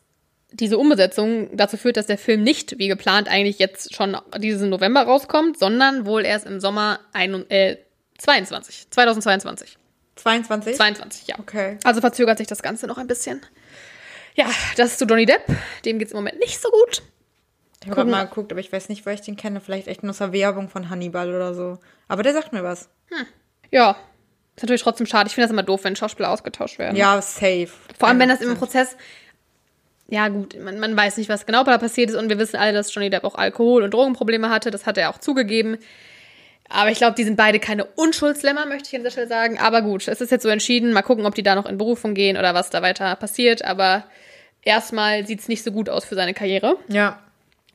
[0.51, 5.03] diese Umbesetzung dazu führt, dass der Film nicht wie geplant eigentlich jetzt schon diesen November
[5.03, 7.77] rauskommt, sondern wohl erst im Sommer ein, äh,
[8.17, 8.87] 22.
[8.89, 9.77] 2022.
[10.15, 10.75] 22?
[10.75, 11.39] 22, ja.
[11.39, 11.77] Okay.
[11.83, 13.41] Also verzögert sich das Ganze noch ein bisschen.
[14.35, 14.45] Ja,
[14.77, 15.43] das ist zu Johnny Depp.
[15.85, 17.03] Dem geht's im Moment nicht so gut.
[17.83, 19.61] Ich habe mal geguckt, aber ich weiß nicht, wo ich den kenne.
[19.61, 21.77] Vielleicht echt nur aus der Werbung von Hannibal oder so.
[22.07, 22.89] Aber der sagt mir was.
[23.71, 23.91] Ja.
[24.55, 25.27] Ist natürlich trotzdem schade.
[25.27, 26.95] Ich finde das immer doof, wenn Schauspieler ausgetauscht werden.
[26.95, 27.69] Ja, safe.
[27.97, 28.95] Vor allem, wenn das im Prozess.
[30.07, 32.73] Ja, gut, man, man weiß nicht, was genau da passiert ist und wir wissen alle,
[32.73, 34.71] dass Johnny Depp auch Alkohol- und Drogenprobleme hatte.
[34.71, 35.77] Das hat er auch zugegeben.
[36.69, 39.59] Aber ich glaube, die sind beide keine Unschuldslämmer, möchte ich an dieser Stelle sagen.
[39.59, 40.93] Aber gut, es ist jetzt so entschieden.
[40.93, 43.63] Mal gucken, ob die da noch in Berufung gehen oder was da weiter passiert.
[43.63, 44.05] Aber
[44.63, 46.77] erstmal sieht es nicht so gut aus für seine Karriere.
[46.87, 47.19] Ja.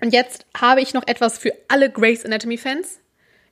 [0.00, 2.98] Und jetzt habe ich noch etwas für alle Grey's Anatomy-Fans.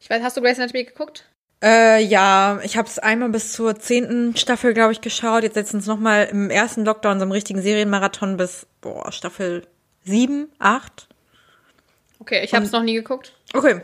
[0.01, 1.25] Ich weiß, hast du Grey's Anatomy geguckt?
[1.63, 5.43] Äh, ja, ich habe es einmal bis zur zehnten Staffel, glaube ich, geschaut.
[5.43, 9.67] Jetzt setzen es nochmal im ersten Lockdown, so einem richtigen Serienmarathon bis, boah, Staffel
[10.05, 11.09] sieben, acht.
[12.21, 13.33] Okay, ich habe es noch nie geguckt.
[13.55, 13.81] Okay.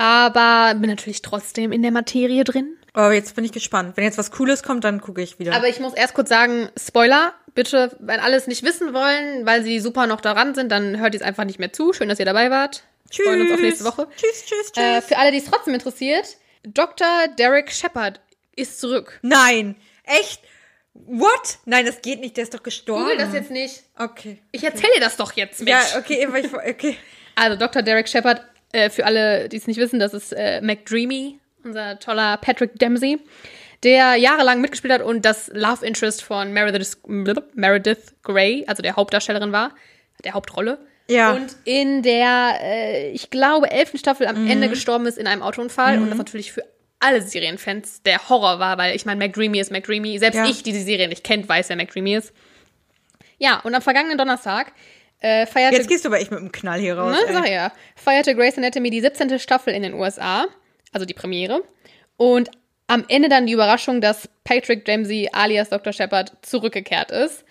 [0.00, 2.74] Aber bin natürlich trotzdem in der Materie drin.
[2.94, 3.98] Aber jetzt bin ich gespannt.
[3.98, 5.54] Wenn jetzt was Cooles kommt, dann gucke ich wieder.
[5.54, 9.62] Aber ich muss erst kurz sagen, Spoiler, bitte, wenn alle es nicht wissen wollen, weil
[9.62, 11.92] sie super noch daran sind, dann hört ihr es einfach nicht mehr zu.
[11.92, 12.82] Schön, dass ihr dabei wart.
[13.10, 14.08] Wir freuen uns auf nächste Woche.
[14.16, 14.82] Tschüss, tschüss, tschüss.
[14.82, 17.06] Äh, für alle, die es trotzdem interessiert, Dr.
[17.38, 18.20] Derek Shepard
[18.56, 19.18] ist zurück.
[19.20, 20.40] Nein, echt?
[20.94, 21.58] What?
[21.66, 22.38] Nein, das geht nicht.
[22.38, 23.02] Der ist doch gestorben.
[23.04, 23.82] Google das jetzt nicht.
[23.98, 24.38] Okay.
[24.50, 25.96] Ich erzähle dir das doch jetzt, Ja, Mensch.
[25.98, 26.96] okay, aber ich, okay.
[27.36, 27.82] Also Dr.
[27.82, 28.42] Derek Shepard,
[28.72, 33.18] äh, für alle, die es nicht wissen, das ist äh, McDreamy, unser toller Patrick Dempsey,
[33.82, 39.52] der jahrelang mitgespielt hat und das Love Interest von Meredith, Meredith Grey, also der Hauptdarstellerin
[39.52, 39.72] war,
[40.24, 40.78] der Hauptrolle.
[41.08, 41.32] Ja.
[41.32, 45.98] Und in der, äh, ich glaube, elften Staffel am Ende gestorben ist in einem Autounfall
[45.98, 46.64] und das natürlich für
[47.00, 50.18] alle Serienfans der Horror war, weil ich meine, McDreamy ist McDreamy.
[50.18, 50.44] Selbst Ja.
[50.44, 52.32] ich, die die Serie nicht kennt, weiß, wer McDreamy ist.
[53.38, 54.72] Ja, und am vergangenen Donnerstag
[55.20, 57.12] äh, feierte Jetzt gehst du aber echt mit dem Knall hier raus.
[57.12, 57.72] Ne, sag ja.
[57.94, 59.38] Feierte Grey's Anatomy die 17.
[59.38, 60.46] Staffel in den USA,
[60.92, 61.62] also die Premiere.
[62.16, 62.50] Und
[62.86, 65.92] am Ende dann die Überraschung, dass Patrick Dempsey alias Dr.
[65.92, 67.44] Shepard zurückgekehrt ist.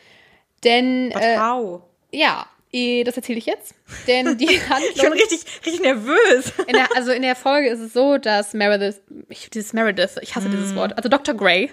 [0.63, 1.81] Denn, Was, äh, wow.
[2.11, 3.73] ja, das erzähle ich jetzt.
[4.07, 5.13] Denn die Ich bin Handlung.
[5.13, 6.51] richtig, richtig nervös.
[6.67, 10.35] In der, also in der Folge ist es so, dass Meredith, ich, dieses Meredith, ich
[10.35, 11.35] hasse dieses Wort, also Dr.
[11.35, 11.71] Grey,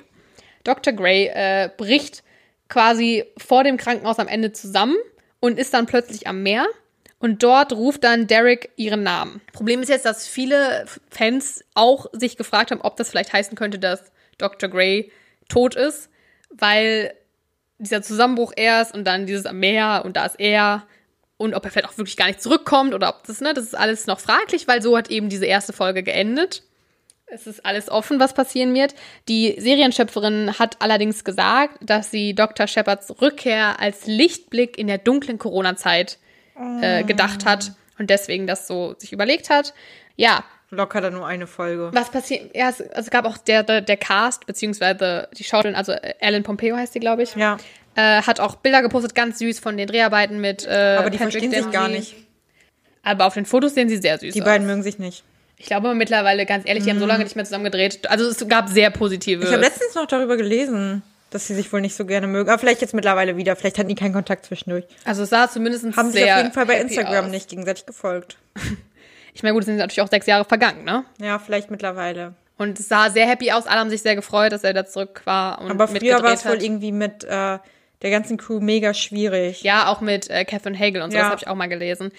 [0.65, 0.93] Dr.
[0.93, 2.23] Grey äh, bricht
[2.69, 4.97] quasi vor dem Krankenhaus am Ende zusammen
[5.41, 6.67] und ist dann plötzlich am Meer.
[7.19, 9.41] Und dort ruft dann Derek ihren Namen.
[9.53, 13.79] Problem ist jetzt, dass viele Fans auch sich gefragt haben, ob das vielleicht heißen könnte,
[13.79, 14.69] dass Dr.
[14.69, 15.11] Grey
[15.49, 16.11] tot ist,
[16.51, 17.15] weil
[17.79, 20.87] dieser Zusammenbruch erst und dann dieses am Meer und da ist er
[21.39, 23.75] und ob er vielleicht auch wirklich gar nicht zurückkommt oder ob das, ne, das ist
[23.75, 26.63] alles noch fraglich, weil so hat eben diese erste Folge geendet.
[27.29, 28.95] Es ist alles offen, was passieren wird.
[29.29, 32.67] Die Serienschöpferin hat allerdings gesagt, dass sie Dr.
[32.69, 36.19] Shepards Rückkehr als Lichtblick in der dunklen Corona-Zeit
[36.81, 39.75] äh, gedacht hat und deswegen das so sich überlegt hat.
[40.17, 41.91] Ja, Locker dann nur eine Folge.
[41.93, 42.55] was passiert?
[42.57, 46.43] Ja, es, also gab auch der, der, der Cast, beziehungsweise die Schauspielerin, also äh, Ellen
[46.43, 47.35] Pompeo heißt sie, glaube ich.
[47.37, 47.57] Ja.
[47.95, 50.67] Äh, hat auch Bilder gepostet, ganz süß von den Dreharbeiten mit.
[50.67, 52.15] Äh, Aber die Patrick verstehen sich gar Dempsey.
[52.15, 52.27] nicht.
[53.03, 54.45] Aber auf den Fotos sehen sie sehr süß Die aus.
[54.47, 55.23] beiden mögen sich nicht.
[55.59, 58.09] Ich glaube mittlerweile, ganz ehrlich, die haben so lange nicht mehr zusammen gedreht.
[58.11, 59.43] Also es gab sehr positive.
[59.45, 62.51] Ich habe letztens noch darüber gelesen, dass sie sich wohl nicht so gerne mögen.
[62.51, 63.57] Aber vielleicht jetzt mittlerweile wieder.
[63.57, 64.85] Vielleicht hatten die keinen Kontakt zwischendurch.
[65.05, 67.31] also es sah zumindest Haben sich sehr auf jeden Fall bei Instagram aus.
[67.31, 68.37] nicht gegenseitig gefolgt.
[69.35, 71.05] Ich meine, gut, es sind natürlich auch sechs Jahre vergangen, ne?
[71.21, 72.33] Ja, vielleicht mittlerweile.
[72.57, 73.67] Und es sah sehr happy aus.
[73.67, 76.47] Alle haben sich sehr gefreut, dass er da zurück war und Aber früher war es
[76.47, 77.29] wohl irgendwie mit äh,
[78.01, 79.63] der ganzen Crew mega schwierig.
[79.63, 81.25] Ja, auch mit äh, Catherine Hagel und so, Ja.
[81.25, 82.13] das habe ich auch mal gelesen.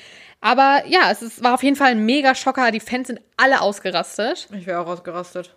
[0.47, 2.71] Aber ja, es ist, war auf jeden Fall ein mega Schocker.
[2.71, 4.47] Die Fans sind alle ausgerastet.
[4.57, 5.53] Ich wäre auch ausgerastet.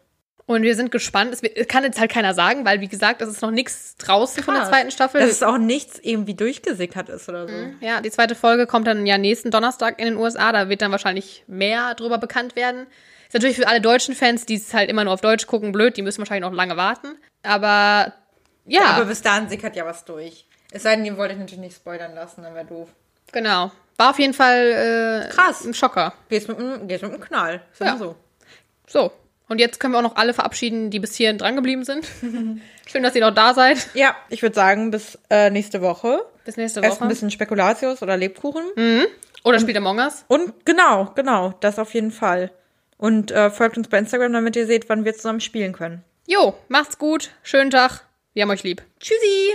[0.47, 1.32] Und wir sind gespannt.
[1.32, 4.55] Es kann jetzt halt keiner sagen, weil, wie gesagt, es ist noch nichts draußen von
[4.55, 4.72] der Krass.
[4.72, 5.20] zweiten Staffel.
[5.20, 7.55] Dass es auch nichts irgendwie durchgesickert ist oder so.
[7.80, 10.51] Ja, die zweite Folge kommt dann ja nächsten Donnerstag in den USA.
[10.51, 12.88] Da wird dann wahrscheinlich mehr drüber bekannt werden.
[13.28, 15.97] Ist natürlich für alle deutschen Fans, die es halt immer nur auf Deutsch gucken, blöd.
[15.97, 17.16] Die müssen wahrscheinlich noch lange warten.
[17.45, 18.12] Aber
[18.66, 20.47] ja, Aber bis dahin sickert ja was durch.
[20.72, 22.88] Es sei denn, ihr wollt euch natürlich nicht spoilern lassen, dann wäre doof.
[23.30, 23.70] genau.
[24.01, 25.65] War auf jeden Fall äh, Krass.
[25.65, 26.15] ein Schocker.
[26.31, 27.61] Gehst mit, dem- gehst mit dem Knall.
[27.73, 27.97] Ist Ja.
[27.99, 28.17] so.
[28.87, 29.13] So.
[29.49, 32.07] Und jetzt können wir auch noch alle verabschieden, die bis hierhin drangeblieben sind.
[32.87, 33.89] Schön, dass ihr noch da seid.
[33.95, 36.25] Ja, ich würde sagen, bis äh, nächste Woche.
[36.45, 37.09] Bis nächste Erst ein Woche.
[37.11, 38.65] bisschen Spekulatius oder Lebkuchen.
[39.45, 40.25] Oder spielt Among Us.
[40.29, 42.51] Und genau, genau, das auf jeden Fall.
[42.97, 46.03] Und äh, folgt uns bei Instagram, damit ihr seht, wann wir zusammen spielen können.
[46.27, 47.31] Jo, macht's gut.
[47.43, 48.05] Schönen Tag.
[48.35, 48.83] Wir haben euch lieb.
[48.99, 49.53] Tschüssi!